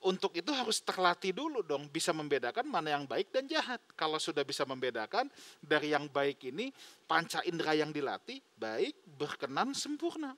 untuk 0.00 0.32
itu 0.32 0.48
harus 0.48 0.80
terlatih 0.80 1.36
dulu 1.36 1.60
dong 1.60 1.84
bisa 1.92 2.16
membedakan 2.16 2.64
mana 2.64 2.96
yang 2.96 3.04
baik 3.04 3.28
dan 3.28 3.44
jahat. 3.44 3.80
Kalau 3.92 4.16
sudah 4.16 4.40
bisa 4.48 4.64
membedakan 4.64 5.28
dari 5.60 5.92
yang 5.92 6.08
baik 6.08 6.48
ini 6.48 6.72
panca 7.04 7.44
indera 7.44 7.76
yang 7.76 7.92
dilatih 7.92 8.40
baik, 8.56 8.96
berkenan, 9.20 9.76
sempurna. 9.76 10.32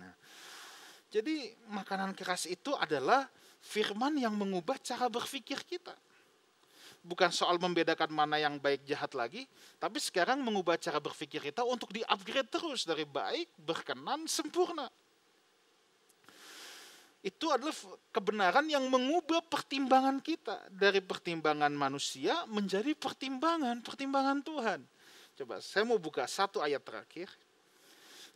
Nah, 0.00 0.14
jadi 1.12 1.52
makanan 1.68 2.16
keras 2.16 2.48
itu 2.48 2.72
adalah 2.72 3.28
firman 3.60 4.16
yang 4.16 4.32
mengubah 4.32 4.80
cara 4.80 5.12
berpikir 5.12 5.60
kita. 5.68 5.92
Bukan 7.08 7.32
soal 7.32 7.56
membedakan 7.56 8.12
mana 8.12 8.36
yang 8.36 8.60
baik 8.60 8.84
jahat 8.84 9.16
lagi, 9.16 9.48
tapi 9.80 9.96
sekarang 9.96 10.44
mengubah 10.44 10.76
cara 10.76 11.00
berpikir 11.00 11.40
kita 11.40 11.64
untuk 11.64 11.88
di-upgrade 11.88 12.52
terus 12.52 12.84
dari 12.84 13.08
baik, 13.08 13.48
berkenan, 13.64 14.28
sempurna 14.28 14.92
itu 17.18 17.50
adalah 17.50 17.74
kebenaran 18.14 18.66
yang 18.70 18.86
mengubah 18.86 19.42
pertimbangan 19.42 20.22
kita 20.22 20.70
dari 20.70 21.02
pertimbangan 21.02 21.74
manusia 21.74 22.46
menjadi 22.46 22.94
pertimbangan 22.94 23.82
pertimbangan 23.82 24.38
Tuhan. 24.38 24.80
Coba 25.34 25.58
saya 25.58 25.82
mau 25.82 25.98
buka 25.98 26.24
satu 26.30 26.62
ayat 26.62 26.82
terakhir. 26.82 27.26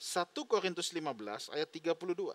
1 0.02 0.34
Korintus 0.50 0.90
15 0.90 1.54
ayat 1.54 1.68
32. 1.70 2.34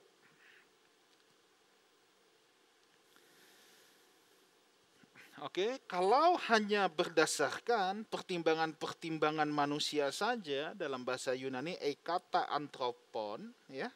Oke, 5.46 5.86
kalau 5.86 6.34
hanya 6.50 6.90
berdasarkan 6.90 8.10
pertimbangan-pertimbangan 8.10 9.46
manusia 9.46 10.10
saja 10.10 10.74
dalam 10.74 11.06
bahasa 11.06 11.38
Yunani 11.38 11.78
ekata 11.78 12.50
antropon, 12.50 13.54
ya, 13.70 13.94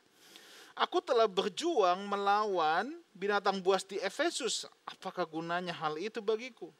Aku 0.77 1.03
telah 1.03 1.27
berjuang 1.27 2.07
melawan 2.07 2.95
binatang 3.11 3.59
buas 3.59 3.83
di 3.83 3.99
Efesus. 3.99 4.63
Apakah 4.87 5.27
gunanya 5.27 5.75
hal 5.75 5.99
itu 5.99 6.23
bagiku? 6.23 6.71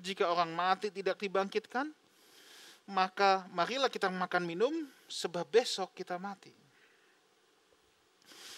Jika 0.00 0.30
orang 0.32 0.54
mati 0.56 0.88
tidak 0.88 1.20
dibangkitkan, 1.20 1.92
maka 2.88 3.44
marilah 3.52 3.92
kita 3.92 4.08
makan 4.08 4.48
minum 4.48 4.72
sebab 5.10 5.44
besok 5.44 5.92
kita 5.92 6.16
mati. 6.16 6.54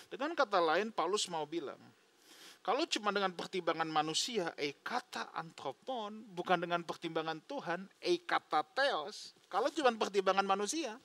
Dengan 0.06 0.38
kata 0.38 0.58
lain 0.62 0.94
Paulus 0.94 1.26
mau 1.26 1.42
bilang, 1.46 1.78
kalau 2.60 2.84
cuma 2.84 3.08
dengan 3.10 3.32
pertimbangan 3.32 3.88
manusia, 3.88 4.52
e 4.60 4.76
kata 4.84 5.32
antropon, 5.32 6.24
bukan 6.36 6.60
dengan 6.60 6.84
pertimbangan 6.84 7.40
Tuhan, 7.48 7.88
e 8.00 8.20
kata 8.20 8.60
teos, 8.76 9.32
kalau 9.48 9.72
cuma 9.72 9.90
pertimbangan 9.96 10.44
manusia, 10.44 11.00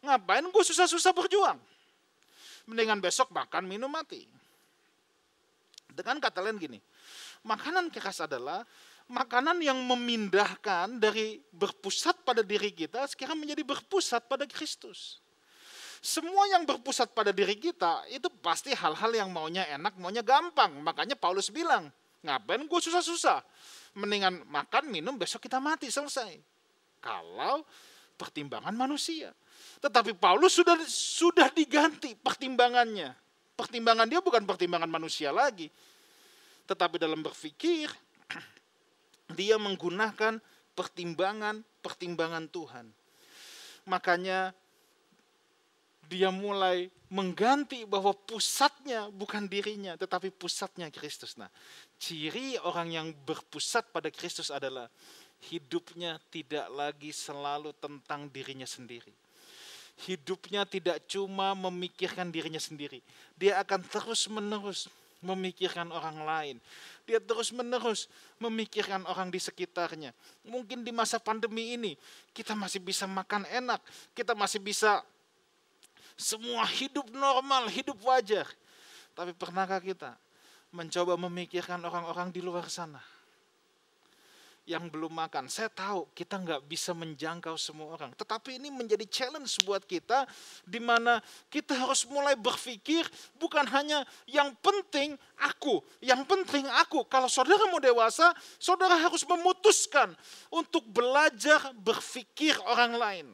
ngapain 0.00 0.46
gue 0.46 0.64
susah-susah 0.64 1.12
berjuang? 1.12 1.58
mendingan 2.70 3.02
besok 3.02 3.34
makan 3.34 3.66
minum 3.66 3.90
mati. 3.90 4.26
Dengan 5.90 6.22
kata 6.22 6.38
lain 6.38 6.56
gini, 6.56 6.78
makanan 7.42 7.90
keras 7.90 8.22
adalah 8.22 8.62
makanan 9.10 9.58
yang 9.58 9.76
memindahkan 9.82 11.02
dari 11.02 11.42
berpusat 11.50 12.22
pada 12.22 12.46
diri 12.46 12.70
kita 12.70 13.10
sekarang 13.10 13.42
menjadi 13.42 13.66
berpusat 13.66 14.22
pada 14.30 14.46
Kristus. 14.46 15.18
Semua 16.00 16.48
yang 16.48 16.64
berpusat 16.64 17.12
pada 17.12 17.28
diri 17.28 17.60
kita 17.60 18.08
itu 18.08 18.32
pasti 18.40 18.72
hal-hal 18.72 19.12
yang 19.12 19.28
maunya 19.28 19.68
enak, 19.68 20.00
maunya 20.00 20.24
gampang. 20.24 20.80
Makanya 20.80 21.12
Paulus 21.12 21.52
bilang, 21.52 21.92
ngapain 22.24 22.64
gue 22.64 22.80
susah-susah? 22.80 23.44
Mendingan 24.00 24.48
makan, 24.48 24.88
minum, 24.88 25.20
besok 25.20 25.44
kita 25.44 25.60
mati, 25.60 25.92
selesai. 25.92 26.40
Kalau 27.04 27.68
pertimbangan 28.16 28.72
manusia. 28.72 29.32
Tetapi 29.80 30.16
Paulus 30.16 30.56
sudah 30.56 30.76
sudah 30.88 31.52
diganti 31.52 32.16
pertimbangannya. 32.16 33.12
Pertimbangan 33.52 34.08
dia 34.08 34.24
bukan 34.24 34.44
pertimbangan 34.48 34.88
manusia 34.88 35.28
lagi. 35.28 35.68
Tetapi 36.64 36.96
dalam 36.96 37.20
berpikir 37.20 37.92
dia 39.38 39.60
menggunakan 39.60 40.40
pertimbangan-pertimbangan 40.72 42.44
Tuhan. 42.48 42.86
Makanya 43.84 44.56
dia 46.10 46.34
mulai 46.34 46.90
mengganti 47.06 47.86
bahwa 47.86 48.10
pusatnya 48.10 49.06
bukan 49.14 49.46
dirinya, 49.46 49.94
tetapi 49.94 50.34
pusatnya 50.34 50.90
Kristus. 50.90 51.38
Nah, 51.38 51.46
ciri 52.02 52.58
orang 52.66 52.90
yang 52.90 53.08
berpusat 53.14 53.94
pada 53.94 54.10
Kristus 54.10 54.50
adalah 54.50 54.90
hidupnya 55.54 56.18
tidak 56.34 56.66
lagi 56.74 57.14
selalu 57.14 57.70
tentang 57.78 58.26
dirinya 58.26 58.66
sendiri. 58.66 59.14
Hidupnya 60.02 60.66
tidak 60.66 61.06
cuma 61.06 61.54
memikirkan 61.54 62.34
dirinya 62.34 62.58
sendiri. 62.58 62.98
Dia 63.38 63.62
akan 63.62 63.86
terus-menerus 63.86 64.90
memikirkan 65.22 65.92
orang 65.92 66.24
lain. 66.26 66.56
Dia 67.06 67.20
terus-menerus 67.22 68.10
memikirkan 68.40 69.04
orang 69.06 69.30
di 69.30 69.38
sekitarnya. 69.38 70.10
Mungkin 70.48 70.82
di 70.82 70.90
masa 70.90 71.20
pandemi 71.20 71.76
ini 71.76 71.92
kita 72.34 72.56
masih 72.56 72.80
bisa 72.80 73.04
makan 73.04 73.46
enak, 73.46 73.78
kita 74.16 74.32
masih 74.32 74.58
bisa 74.58 75.04
semua 76.20 76.68
hidup 76.68 77.08
normal, 77.08 77.66
hidup 77.72 77.96
wajar. 78.04 78.44
Tapi 79.16 79.32
pernahkah 79.32 79.80
kita 79.80 80.12
mencoba 80.70 81.16
memikirkan 81.16 81.80
orang-orang 81.80 82.28
di 82.28 82.44
luar 82.44 82.68
sana? 82.68 83.00
Yang 84.68 84.92
belum 84.92 85.10
makan. 85.10 85.50
Saya 85.50 85.66
tahu 85.66 86.06
kita 86.14 86.38
nggak 86.38 86.62
bisa 86.68 86.94
menjangkau 86.94 87.58
semua 87.58 87.96
orang. 87.96 88.14
Tetapi 88.14 88.60
ini 88.60 88.70
menjadi 88.70 89.02
challenge 89.08 89.58
buat 89.66 89.82
kita 89.82 90.28
di 90.62 90.78
mana 90.78 91.18
kita 91.50 91.74
harus 91.74 92.06
mulai 92.06 92.38
berpikir 92.38 93.02
bukan 93.40 93.66
hanya 93.66 94.06
yang 94.30 94.54
penting 94.62 95.18
aku. 95.42 95.82
Yang 95.98 96.22
penting 96.28 96.68
aku. 96.78 97.02
Kalau 97.08 97.26
saudara 97.26 97.66
mau 97.66 97.82
dewasa, 97.82 98.30
saudara 98.62 98.94
harus 98.94 99.26
memutuskan 99.26 100.14
untuk 100.52 100.86
belajar 100.86 101.74
berpikir 101.74 102.54
orang 102.62 102.94
lain. 102.94 103.26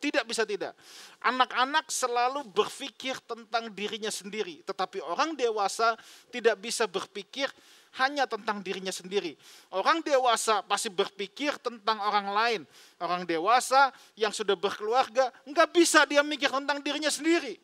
Tidak 0.00 0.24
bisa 0.24 0.48
tidak. 0.48 0.72
Anak-anak 1.20 1.92
selalu 1.92 2.48
berpikir 2.48 3.20
tentang 3.28 3.68
dirinya 3.68 4.08
sendiri, 4.08 4.64
tetapi 4.64 5.04
orang 5.04 5.36
dewasa 5.36 5.92
tidak 6.32 6.56
bisa 6.56 6.88
berpikir 6.88 7.52
hanya 8.00 8.24
tentang 8.24 8.64
dirinya 8.64 8.94
sendiri. 8.94 9.36
Orang 9.68 10.00
dewasa 10.00 10.64
pasti 10.64 10.88
berpikir 10.88 11.60
tentang 11.60 12.00
orang 12.00 12.32
lain. 12.32 12.60
Orang 12.96 13.28
dewasa 13.28 13.92
yang 14.16 14.32
sudah 14.32 14.56
berkeluarga 14.56 15.28
nggak 15.44 15.68
bisa 15.74 16.08
dia 16.08 16.24
mikir 16.24 16.48
tentang 16.48 16.80
dirinya 16.80 17.12
sendiri. 17.12 17.60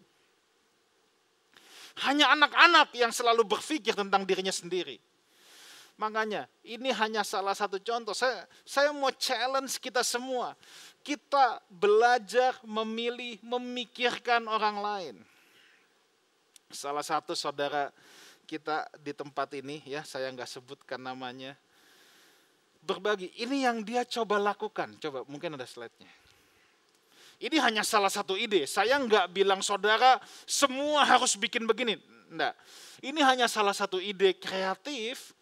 Hanya 2.05 2.37
anak-anak 2.37 2.93
yang 2.93 3.09
selalu 3.15 3.49
berpikir 3.49 3.97
tentang 3.97 4.29
dirinya 4.29 4.53
sendiri. 4.53 5.01
Makanya 5.97 6.45
ini 6.61 6.93
hanya 6.93 7.25
salah 7.25 7.57
satu 7.57 7.81
contoh. 7.81 8.13
Saya 8.13 8.45
saya 8.69 8.93
mau 8.93 9.09
challenge 9.17 9.81
kita 9.81 10.05
semua 10.05 10.53
kita 11.07 11.63
belajar 11.71 12.59
memilih, 12.67 13.39
memikirkan 13.39 14.43
orang 14.51 14.77
lain. 14.83 15.17
Salah 16.67 17.07
satu 17.07 17.39
saudara 17.39 17.95
kita 18.43 18.91
di 18.99 19.15
tempat 19.15 19.55
ini, 19.55 19.79
ya 19.87 20.03
saya 20.03 20.27
nggak 20.35 20.51
sebutkan 20.51 20.99
namanya, 20.99 21.55
berbagi. 22.83 23.31
Ini 23.39 23.71
yang 23.71 23.87
dia 23.87 24.03
coba 24.03 24.43
lakukan. 24.43 24.99
Coba 24.99 25.23
mungkin 25.31 25.55
ada 25.55 25.63
slide-nya. 25.63 26.11
Ini 27.39 27.55
hanya 27.63 27.87
salah 27.87 28.11
satu 28.11 28.35
ide. 28.35 28.67
Saya 28.67 28.99
nggak 28.99 29.31
bilang 29.31 29.63
saudara 29.63 30.19
semua 30.43 31.07
harus 31.07 31.39
bikin 31.39 31.71
begini. 31.71 32.03
Enggak. 32.27 32.59
Ini 32.99 33.21
hanya 33.23 33.47
salah 33.47 33.77
satu 33.77 34.03
ide 34.03 34.35
kreatif, 34.35 35.36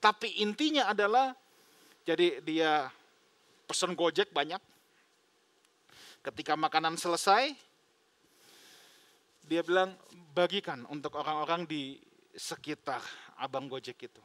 tapi 0.00 0.40
intinya 0.40 0.88
adalah 0.90 1.36
jadi 2.02 2.40
dia 2.42 2.88
pesan 3.68 3.94
Gojek 3.94 4.32
banyak, 4.34 4.58
Ketika 6.20 6.52
makanan 6.52 7.00
selesai, 7.00 7.56
dia 9.40 9.64
bilang 9.64 9.96
bagikan 10.36 10.84
untuk 10.92 11.16
orang-orang 11.16 11.64
di 11.64 11.96
sekitar 12.36 13.00
abang 13.40 13.64
Gojek 13.64 13.96
itu 14.04 14.20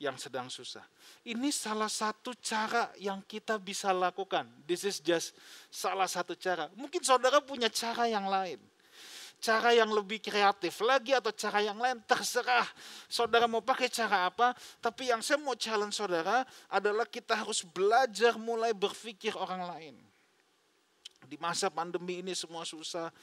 yang 0.00 0.16
sedang 0.16 0.48
susah. 0.48 0.80
Ini 1.28 1.52
salah 1.52 1.92
satu 1.92 2.32
cara 2.40 2.88
yang 2.96 3.20
kita 3.28 3.60
bisa 3.60 3.92
lakukan. 3.92 4.48
This 4.64 4.88
is 4.88 5.04
just 5.04 5.36
salah 5.68 6.08
satu 6.08 6.32
cara. 6.32 6.72
Mungkin 6.80 7.04
saudara 7.04 7.44
punya 7.44 7.68
cara 7.68 8.08
yang 8.08 8.24
lain. 8.24 8.56
Cara 9.38 9.70
yang 9.70 9.94
lebih 9.94 10.18
kreatif 10.18 10.82
lagi 10.82 11.14
atau 11.14 11.30
cara 11.30 11.62
yang 11.62 11.78
lain 11.78 12.02
terserah. 12.02 12.66
Saudara 13.06 13.46
mau 13.46 13.62
pakai 13.62 13.86
cara 13.86 14.26
apa, 14.26 14.50
tapi 14.82 15.14
yang 15.14 15.22
saya 15.22 15.38
mau 15.38 15.54
challenge 15.54 15.94
saudara 15.94 16.42
adalah 16.66 17.06
kita 17.06 17.38
harus 17.38 17.62
belajar 17.62 18.34
mulai 18.34 18.74
berpikir 18.74 19.38
orang 19.38 19.62
lain. 19.62 19.94
Di 21.22 21.38
masa 21.38 21.70
pandemi 21.70 22.18
ini 22.18 22.34
semua 22.34 22.66
susah. 22.66 23.14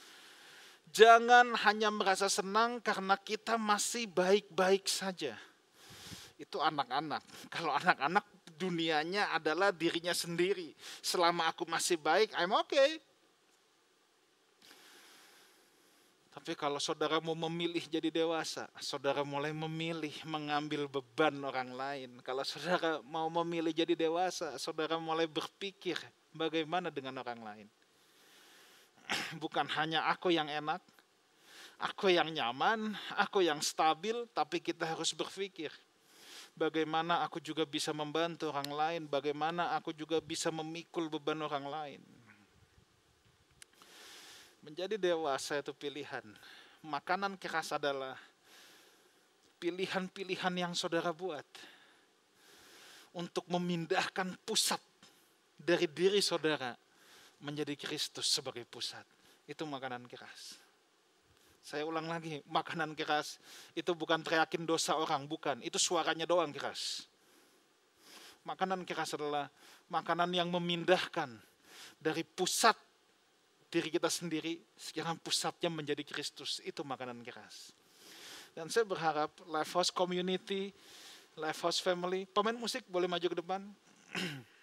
Jangan 0.88 1.52
hanya 1.66 1.92
merasa 1.92 2.30
senang 2.30 2.78
karena 2.80 3.18
kita 3.20 3.60
masih 3.60 4.08
baik-baik 4.08 4.88
saja. 4.88 5.36
Itu 6.40 6.62
anak-anak. 6.62 7.20
Kalau 7.52 7.76
anak-anak 7.76 8.24
dunianya 8.56 9.36
adalah 9.36 9.68
dirinya 9.68 10.16
sendiri. 10.16 10.72
Selama 11.04 11.52
aku 11.52 11.68
masih 11.68 12.00
baik, 12.00 12.32
I'm 12.38 12.56
okay. 12.56 13.02
Tapi 16.36 16.52
kalau 16.52 16.76
saudara 16.76 17.16
mau 17.24 17.32
memilih 17.48 17.80
jadi 17.88 18.12
dewasa, 18.12 18.68
saudara 18.76 19.24
mulai 19.24 19.56
memilih 19.56 20.12
mengambil 20.28 20.84
beban 20.84 21.32
orang 21.40 21.72
lain. 21.72 22.10
Kalau 22.20 22.44
saudara 22.44 23.00
mau 23.08 23.32
memilih 23.40 23.72
jadi 23.72 23.96
dewasa, 23.96 24.52
saudara 24.60 25.00
mulai 25.00 25.24
berpikir 25.24 25.96
bagaimana 26.36 26.92
dengan 26.92 27.16
orang 27.24 27.40
lain. 27.40 27.68
bukan 29.42 29.64
hanya 29.80 30.12
aku 30.12 30.28
yang 30.28 30.52
enak, 30.52 30.84
aku 31.80 32.12
yang 32.12 32.28
nyaman, 32.28 32.92
aku 33.16 33.40
yang 33.40 33.64
stabil, 33.64 34.28
tapi 34.36 34.60
kita 34.60 34.84
harus 34.92 35.16
berpikir 35.16 35.72
bagaimana 36.52 37.24
aku 37.24 37.40
juga 37.40 37.68
bisa 37.68 37.92
membantu 37.92 38.52
orang 38.52 38.70
lain, 38.72 39.02
bagaimana 39.08 39.76
aku 39.76 39.92
juga 39.92 40.20
bisa 40.20 40.48
memikul 40.48 41.12
beban 41.12 41.40
orang 41.44 41.64
lain. 41.68 42.00
Menjadi 44.66 44.98
dewasa 44.98 45.62
itu 45.62 45.70
pilihan. 45.70 46.26
Makanan 46.82 47.38
keras 47.38 47.70
adalah 47.70 48.18
pilihan-pilihan 49.62 50.50
yang 50.58 50.74
saudara 50.74 51.14
buat 51.14 51.46
untuk 53.14 53.46
memindahkan 53.46 54.34
pusat 54.42 54.82
dari 55.54 55.86
diri 55.86 56.18
saudara 56.18 56.74
menjadi 57.46 57.78
Kristus 57.78 58.26
sebagai 58.26 58.66
pusat. 58.66 59.06
Itu 59.46 59.70
makanan 59.70 60.02
keras. 60.10 60.58
Saya 61.62 61.86
ulang 61.86 62.10
lagi, 62.10 62.42
makanan 62.50 62.98
keras 62.98 63.38
itu 63.70 63.94
bukan 63.94 64.18
teriakin 64.18 64.66
dosa 64.66 64.98
orang, 64.98 65.30
bukan. 65.30 65.62
Itu 65.62 65.78
suaranya 65.78 66.26
doang 66.26 66.50
keras. 66.50 67.06
Makanan 68.42 68.82
keras 68.82 69.14
adalah 69.14 69.46
makanan 69.86 70.34
yang 70.34 70.50
memindahkan 70.50 71.30
dari 72.02 72.26
pusat 72.26 72.74
diri 73.70 73.88
kita 73.90 74.06
sendiri, 74.06 74.58
sekarang 74.78 75.18
pusatnya 75.18 75.68
menjadi 75.68 76.02
Kristus. 76.06 76.62
Itu 76.62 76.86
makanan 76.86 77.20
keras. 77.26 77.74
Dan 78.56 78.72
saya 78.72 78.88
berharap 78.88 79.28
Lifehouse 79.44 79.92
Community, 79.92 80.72
Lifehouse 81.36 81.82
Family, 81.84 82.24
pemain 82.24 82.56
musik 82.56 82.88
boleh 82.88 83.04
maju 83.04 83.26
ke 83.28 83.36
depan. 83.36 83.60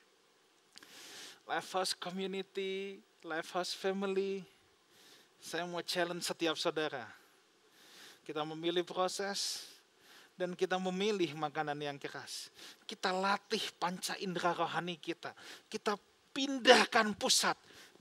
Lifehouse 1.52 1.94
Community, 1.94 2.98
Lifehouse 3.22 3.78
Family, 3.78 4.42
saya 5.38 5.68
mau 5.70 5.84
challenge 5.86 6.26
setiap 6.26 6.58
saudara. 6.58 7.06
Kita 8.24 8.42
memilih 8.48 8.88
proses 8.88 9.68
dan 10.34 10.58
kita 10.58 10.80
memilih 10.82 11.36
makanan 11.38 11.78
yang 11.78 12.00
keras. 12.00 12.50
Kita 12.88 13.14
latih 13.14 13.62
panca 13.78 14.18
indera 14.18 14.56
rohani 14.56 14.98
kita. 14.98 15.36
Kita 15.70 16.00
pindahkan 16.34 17.14
pusat 17.14 17.54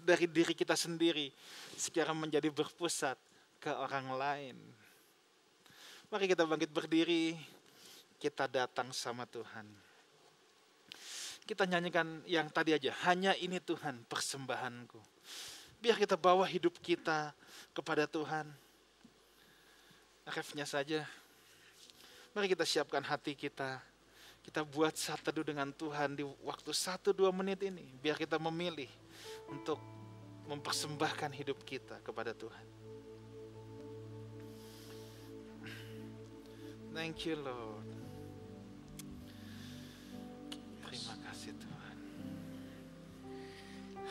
dari 0.03 0.27
diri 0.27 0.53
kita 0.53 0.75
sendiri 0.75 1.31
sekarang 1.79 2.19
menjadi 2.19 2.51
berpusat 2.51 3.17
ke 3.63 3.71
orang 3.71 4.13
lain. 4.19 4.57
Mari 6.13 6.29
kita 6.29 6.45
bangkit 6.45 6.69
berdiri, 6.69 7.39
kita 8.21 8.45
datang 8.51 8.93
sama 8.93 9.25
Tuhan 9.25 9.93
kita 11.43 11.67
nyanyikan 11.67 12.23
yang 12.27 12.47
tadi 12.49 12.75
aja. 12.75 12.95
Hanya 13.07 13.35
ini 13.35 13.59
Tuhan 13.59 14.07
persembahanku. 14.07 14.99
Biar 15.83 15.99
kita 15.99 16.15
bawa 16.15 16.47
hidup 16.47 16.79
kita 16.79 17.35
kepada 17.75 18.07
Tuhan. 18.07 18.47
Refnya 20.23 20.63
saja. 20.63 21.03
Mari 22.33 22.47
kita 22.47 22.63
siapkan 22.63 23.03
hati 23.03 23.35
kita. 23.35 23.83
Kita 24.43 24.67
buat 24.67 24.99
saat 24.99 25.23
teduh 25.23 25.47
dengan 25.47 25.71
Tuhan 25.71 26.19
di 26.19 26.27
waktu 26.43 26.71
satu 26.75 27.15
dua 27.15 27.31
menit 27.31 27.63
ini. 27.63 27.87
Biar 28.03 28.19
kita 28.19 28.37
memilih 28.43 28.91
untuk 29.47 29.79
mempersembahkan 30.51 31.31
hidup 31.31 31.63
kita 31.63 32.03
kepada 32.03 32.35
Tuhan. 32.35 32.67
Thank 36.93 37.25
you 37.25 37.41
Lord. 37.41 38.03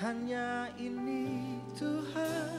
Hanya 0.01 0.73
ini 0.81 1.61
Tuhan 1.77 2.57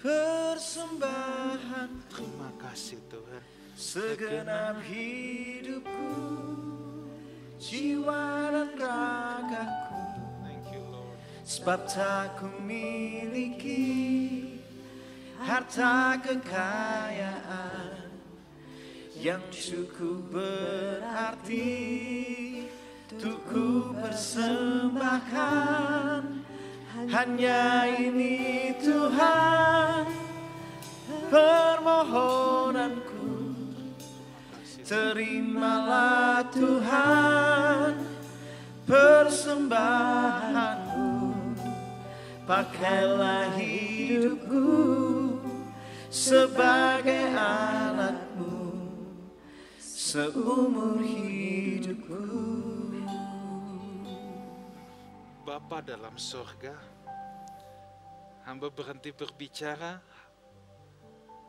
persembahan 0.00 1.90
Terima 2.08 2.48
kasih 2.56 2.96
Tuhan. 3.12 3.57
Segenap 3.78 4.82
hidupku 4.82 6.18
jiwa 7.62 8.50
dan 8.50 8.74
ragaku. 8.74 10.02
Sebab 11.48 11.88
tak 11.88 12.36
ku 12.42 12.50
miliki 12.60 14.60
harta 15.40 16.20
kekayaan 16.20 18.12
yang 19.16 19.40
cukup 19.48 20.28
berarti 20.28 21.72
untuk 23.14 23.38
ku 23.46 23.94
persembahkan. 23.96 26.44
Hanya 27.08 27.88
ini 27.94 28.74
terimalah 34.88 36.48
Tuhan 36.48 37.92
persembahanku 38.88 41.12
pakailah 42.48 43.52
hidupku 43.60 44.64
sebagai 46.08 47.36
alatmu 47.36 48.88
seumur 50.08 51.04
hidupku. 51.04 52.24
Bapa 55.44 55.84
dalam 55.84 56.16
surga, 56.16 56.72
hamba 58.48 58.72
berhenti 58.72 59.12
berbicara, 59.12 60.00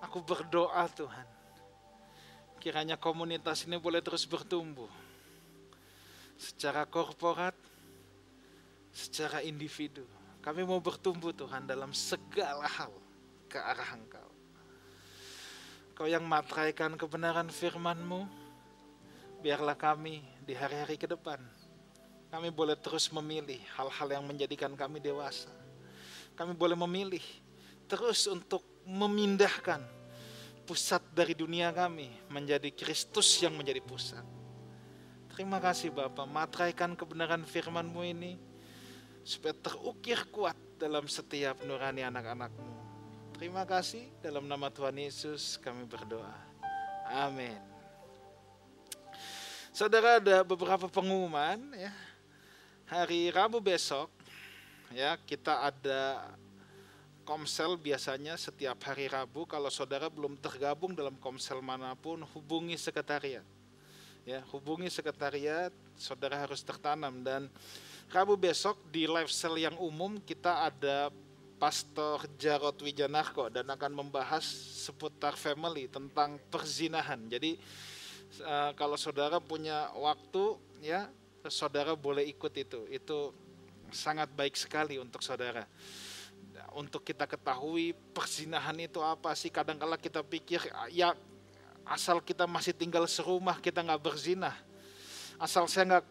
aku 0.04 0.20
berdoa 0.24 0.88
Tuhan. 0.92 1.39
Kiranya 2.60 3.00
komunitas 3.00 3.64
ini 3.64 3.80
boleh 3.80 4.04
terus 4.04 4.28
bertumbuh. 4.28 4.92
Secara 6.36 6.84
korporat, 6.88 7.56
secara 8.92 9.40
individu. 9.44 10.04
Kami 10.40 10.64
mau 10.64 10.80
bertumbuh 10.80 11.36
Tuhan 11.36 11.68
dalam 11.68 11.92
segala 11.92 12.68
hal 12.68 12.92
ke 13.52 13.60
arah 13.60 13.92
Engkau. 13.96 14.30
Kau 15.96 16.08
yang 16.08 16.24
matraikan 16.24 16.96
kebenaran 16.96 17.52
firman-Mu, 17.52 18.24
biarlah 19.44 19.76
kami 19.76 20.24
di 20.48 20.56
hari-hari 20.56 20.96
ke 20.96 21.08
depan 21.08 21.44
kami 22.30 22.54
boleh 22.54 22.78
terus 22.78 23.10
memilih 23.10 23.58
hal-hal 23.74 24.22
yang 24.22 24.24
menjadikan 24.26 24.70
kami 24.78 25.02
dewasa. 25.02 25.50
Kami 26.38 26.54
boleh 26.54 26.78
memilih 26.78 27.26
terus 27.90 28.30
untuk 28.30 28.62
memindahkan 28.86 29.82
pusat 30.70 31.02
dari 31.18 31.34
dunia 31.34 31.74
kami 31.74 32.14
menjadi 32.30 32.70
Kristus 32.70 33.42
yang 33.42 33.58
menjadi 33.58 33.82
pusat. 33.82 34.22
Terima 35.34 35.58
kasih 35.58 35.90
Bapak, 35.90 36.30
matraikan 36.30 36.94
kebenaran 36.94 37.42
firman-Mu 37.42 38.06
ini 38.06 38.38
supaya 39.26 39.58
terukir 39.58 40.30
kuat 40.30 40.54
dalam 40.78 41.10
setiap 41.10 41.58
nurani 41.66 42.06
anak-anak-Mu. 42.06 42.74
Terima 43.34 43.66
kasih 43.66 44.14
dalam 44.22 44.46
nama 44.46 44.70
Tuhan 44.70 44.94
Yesus 44.94 45.58
kami 45.58 45.90
berdoa. 45.90 46.38
Amin. 47.10 47.58
Saudara 49.74 50.22
ada 50.22 50.46
beberapa 50.46 50.86
pengumuman 50.86 51.58
ya 51.74 51.90
hari 52.86 53.34
Rabu 53.34 53.58
besok 53.58 54.14
ya 54.94 55.18
kita 55.26 55.66
ada 55.66 56.30
Komsel 57.30 57.78
biasanya 57.78 58.34
setiap 58.42 58.90
hari 58.90 59.06
Rabu 59.06 59.46
kalau 59.46 59.70
saudara 59.70 60.10
belum 60.10 60.34
tergabung 60.42 60.98
dalam 60.98 61.14
Komsel 61.22 61.62
mana 61.62 61.94
pun 61.94 62.26
hubungi 62.34 62.74
sekretariat. 62.74 63.46
Ya, 64.26 64.42
hubungi 64.50 64.90
sekretariat, 64.90 65.70
saudara 65.94 66.42
harus 66.42 66.66
tertanam 66.66 67.22
dan 67.22 67.46
Rabu 68.10 68.34
besok 68.34 68.82
di 68.90 69.06
live 69.06 69.30
cell 69.30 69.62
yang 69.62 69.78
umum 69.78 70.18
kita 70.18 70.74
ada 70.74 71.14
Pastor 71.62 72.26
Jarod 72.42 72.82
Wijanarko 72.82 73.54
dan 73.54 73.70
akan 73.70 73.94
membahas 73.94 74.42
seputar 74.90 75.38
family 75.38 75.86
tentang 75.86 76.42
perzinahan. 76.50 77.30
Jadi 77.30 77.62
uh, 78.42 78.74
kalau 78.74 78.98
saudara 78.98 79.38
punya 79.38 79.94
waktu 79.94 80.58
ya 80.82 81.06
saudara 81.46 81.94
boleh 81.94 82.26
ikut 82.26 82.54
itu. 82.58 82.90
Itu 82.90 83.38
sangat 83.94 84.34
baik 84.34 84.58
sekali 84.58 84.98
untuk 84.98 85.22
saudara. 85.22 85.70
Untuk 86.80 87.04
kita 87.04 87.28
ketahui 87.28 87.92
persinahan 88.16 88.80
itu 88.80 89.04
apa 89.04 89.36
sih? 89.36 89.52
Kadang-kala 89.52 90.00
kita 90.00 90.24
pikir 90.24 90.64
ya 90.96 91.12
asal 91.84 92.24
kita 92.24 92.48
masih 92.48 92.72
tinggal 92.72 93.04
serumah 93.04 93.60
kita 93.60 93.84
nggak 93.84 94.00
berzinah. 94.00 94.56
Asal 95.36 95.68
saya 95.68 96.00
nggak 96.00 96.06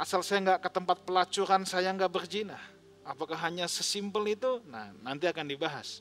asal 0.00 0.24
saya 0.24 0.40
nggak 0.40 0.60
ke 0.64 0.70
tempat 0.72 0.98
pelacuran 1.04 1.68
saya 1.68 1.92
nggak 1.92 2.08
berzina. 2.08 2.56
Apakah 3.04 3.36
hanya 3.44 3.68
sesimpel 3.68 4.32
itu? 4.32 4.64
Nah 4.64 4.88
nanti 5.04 5.28
akan 5.28 5.44
dibahas 5.44 6.00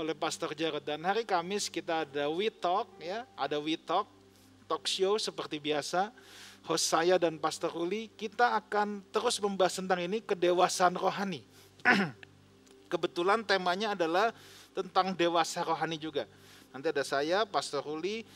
oleh 0.00 0.16
Pastor 0.16 0.56
Jarod 0.56 0.80
dan 0.80 1.04
hari 1.04 1.28
Kamis 1.28 1.68
kita 1.68 2.08
ada 2.08 2.24
We 2.32 2.48
Talk 2.48 2.88
ya, 3.04 3.28
ada 3.36 3.60
We 3.60 3.76
Talk 3.76 4.08
talk 4.64 4.88
show 4.88 5.20
seperti 5.20 5.60
biasa 5.60 6.08
host 6.64 6.86
saya 6.92 7.18
dan 7.18 7.42
Pastor 7.42 7.72
Ruli, 7.72 8.06
kita 8.14 8.54
akan 8.54 9.02
terus 9.10 9.40
membahas 9.40 9.80
tentang 9.80 10.00
ini 10.04 10.22
kedewasaan 10.22 10.94
rohani. 10.94 11.42
Kebetulan 12.90 13.46
temanya 13.46 13.94
adalah 13.94 14.34
tentang 14.74 15.14
dewasa 15.14 15.62
rohani 15.62 15.94
juga. 15.94 16.26
Nanti 16.74 16.90
ada 16.90 17.06
saya, 17.06 17.46
Pastor 17.46 17.86
Ruli, 17.86 18.26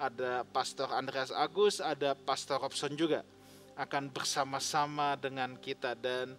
ada 0.00 0.48
Pastor 0.48 0.88
Andreas 0.88 1.28
Agus, 1.28 1.84
ada 1.84 2.16
Pastor 2.16 2.56
Robson 2.56 2.96
juga 2.96 3.20
akan 3.78 4.10
bersama-sama 4.10 5.14
dengan 5.14 5.54
kita 5.54 5.94
dan 5.94 6.34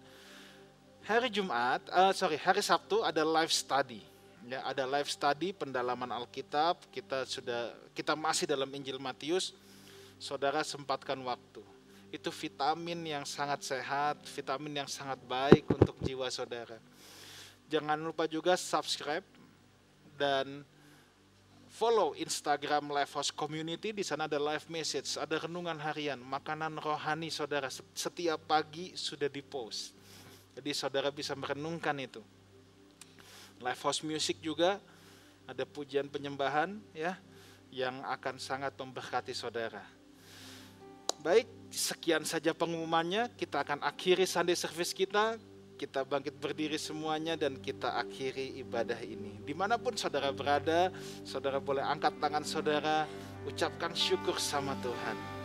hari 1.08 1.32
Jumat, 1.32 1.80
uh, 1.88 2.12
sorry 2.12 2.36
hari 2.36 2.60
Sabtu 2.60 3.00
ada 3.00 3.24
live 3.24 3.48
study. 3.48 4.04
Ya, 4.44 4.60
ada 4.64 4.84
live 4.84 5.08
study 5.08 5.52
pendalaman 5.56 6.08
Alkitab. 6.12 6.84
Kita 6.92 7.24
sudah 7.24 7.72
kita 7.96 8.12
masih 8.12 8.44
dalam 8.44 8.68
Injil 8.72 9.00
Matius 9.00 9.56
saudara 10.20 10.60
sempatkan 10.60 11.16
waktu. 11.24 11.64
Itu 12.12 12.28
vitamin 12.28 13.00
yang 13.08 13.24
sangat 13.24 13.64
sehat, 13.64 14.20
vitamin 14.36 14.84
yang 14.84 14.90
sangat 14.90 15.20
baik 15.24 15.64
untuk 15.70 15.96
jiwa 16.04 16.28
saudara. 16.28 16.76
Jangan 17.70 18.02
lupa 18.02 18.26
juga 18.26 18.58
subscribe 18.58 19.22
dan 20.18 20.66
follow 21.70 22.18
Instagram 22.18 22.90
Life 22.90 23.14
House 23.14 23.30
Community. 23.30 23.94
Di 23.94 24.02
sana 24.02 24.26
ada 24.26 24.42
live 24.42 24.66
message, 24.66 25.14
ada 25.14 25.38
renungan 25.38 25.78
harian, 25.78 26.18
makanan 26.18 26.82
rohani 26.82 27.30
saudara. 27.30 27.70
Setiap 27.70 28.42
pagi 28.42 28.98
sudah 28.98 29.30
dipost. 29.30 29.94
Jadi 30.58 30.74
saudara 30.74 31.14
bisa 31.14 31.38
merenungkan 31.38 31.94
itu. 32.02 32.18
Life 33.62 33.86
House 33.86 34.02
Music 34.02 34.42
juga 34.42 34.82
ada 35.46 35.62
pujian 35.62 36.10
penyembahan 36.10 36.74
ya 36.90 37.14
yang 37.70 38.02
akan 38.02 38.42
sangat 38.42 38.74
memberkati 38.74 39.30
saudara. 39.30 39.86
Baik, 41.22 41.46
sekian 41.70 42.26
saja 42.26 42.50
pengumumannya. 42.50 43.30
Kita 43.38 43.62
akan 43.62 43.86
akhiri 43.86 44.26
Sunday 44.26 44.58
service 44.58 44.90
kita. 44.90 45.38
Kita 45.80 46.04
bangkit 46.04 46.36
berdiri 46.36 46.76
semuanya 46.76 47.40
dan 47.40 47.56
kita 47.56 47.96
akhiri 47.96 48.60
ibadah 48.60 49.00
ini. 49.00 49.40
Di 49.40 49.56
mana 49.56 49.80
pun 49.80 49.96
saudara 49.96 50.28
berada, 50.28 50.92
saudara 51.24 51.56
boleh 51.56 51.80
angkat 51.80 52.20
tangan 52.20 52.44
saudara, 52.44 53.08
ucapkan 53.48 53.96
syukur 53.96 54.36
sama 54.36 54.76
Tuhan. 54.84 55.39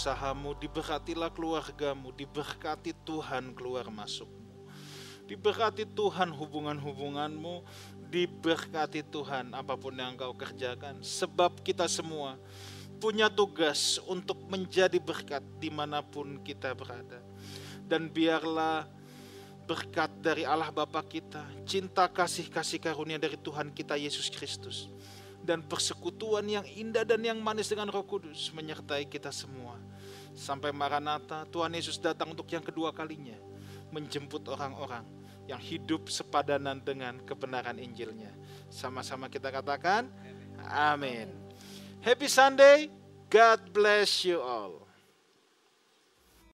Usahamu, 0.00 0.56
diberkatilah 0.56 1.28
keluargamu, 1.28 2.08
diberkati 2.16 2.96
Tuhan 3.04 3.52
keluar 3.52 3.84
masukmu. 3.92 4.64
Diberkati 5.28 5.84
Tuhan 5.84 6.32
hubungan-hubunganmu, 6.32 7.60
diberkati 8.08 9.04
Tuhan 9.04 9.52
apa 9.52 9.76
pun 9.76 9.92
yang 9.92 10.16
kau 10.16 10.32
kerjakan. 10.32 11.04
Sebab 11.04 11.60
kita 11.60 11.84
semua 11.84 12.40
punya 12.96 13.28
tugas 13.28 14.00
untuk 14.08 14.40
menjadi 14.48 14.96
berkat 14.96 15.44
di 15.60 15.68
mana 15.68 16.00
pun 16.00 16.40
kita 16.40 16.72
berada. 16.72 17.20
Dan 17.84 18.08
biarlah 18.08 18.88
berkat 19.68 20.08
dari 20.24 20.48
Allah 20.48 20.72
Bapa 20.72 21.04
kita, 21.04 21.44
cinta 21.68 22.08
kasih 22.08 22.48
kasih 22.48 22.80
karunia 22.80 23.20
dari 23.20 23.36
Tuhan 23.36 23.68
kita 23.68 24.00
Yesus 24.00 24.32
Kristus, 24.32 24.88
dan 25.44 25.60
persekutuan 25.60 26.48
yang 26.48 26.64
indah 26.64 27.04
dan 27.04 27.20
yang 27.20 27.36
manis 27.36 27.68
dengan 27.68 27.92
Roh 27.92 28.04
Kudus 28.04 28.48
menyertai 28.56 29.04
kita 29.04 29.28
semua. 29.28 29.79
Sampai 30.34 30.70
Maranatha, 30.74 31.46
Tuhan 31.48 31.74
Yesus 31.74 31.98
datang 32.00 32.32
untuk 32.32 32.46
yang 32.50 32.62
kedua 32.64 32.90
kalinya, 32.94 33.36
menjemput 33.90 34.46
orang-orang 34.50 35.04
yang 35.50 35.58
hidup 35.58 36.06
sepadanan 36.06 36.78
dengan 36.82 37.18
kebenaran 37.26 37.78
Injilnya. 37.78 38.30
Sama-sama 38.70 39.26
kita 39.26 39.50
katakan, 39.50 40.06
amin. 40.70 41.30
Happy 42.00 42.30
Sunday, 42.30 42.86
God 43.26 43.60
bless 43.74 44.22
you 44.22 44.38
all. 44.38 44.89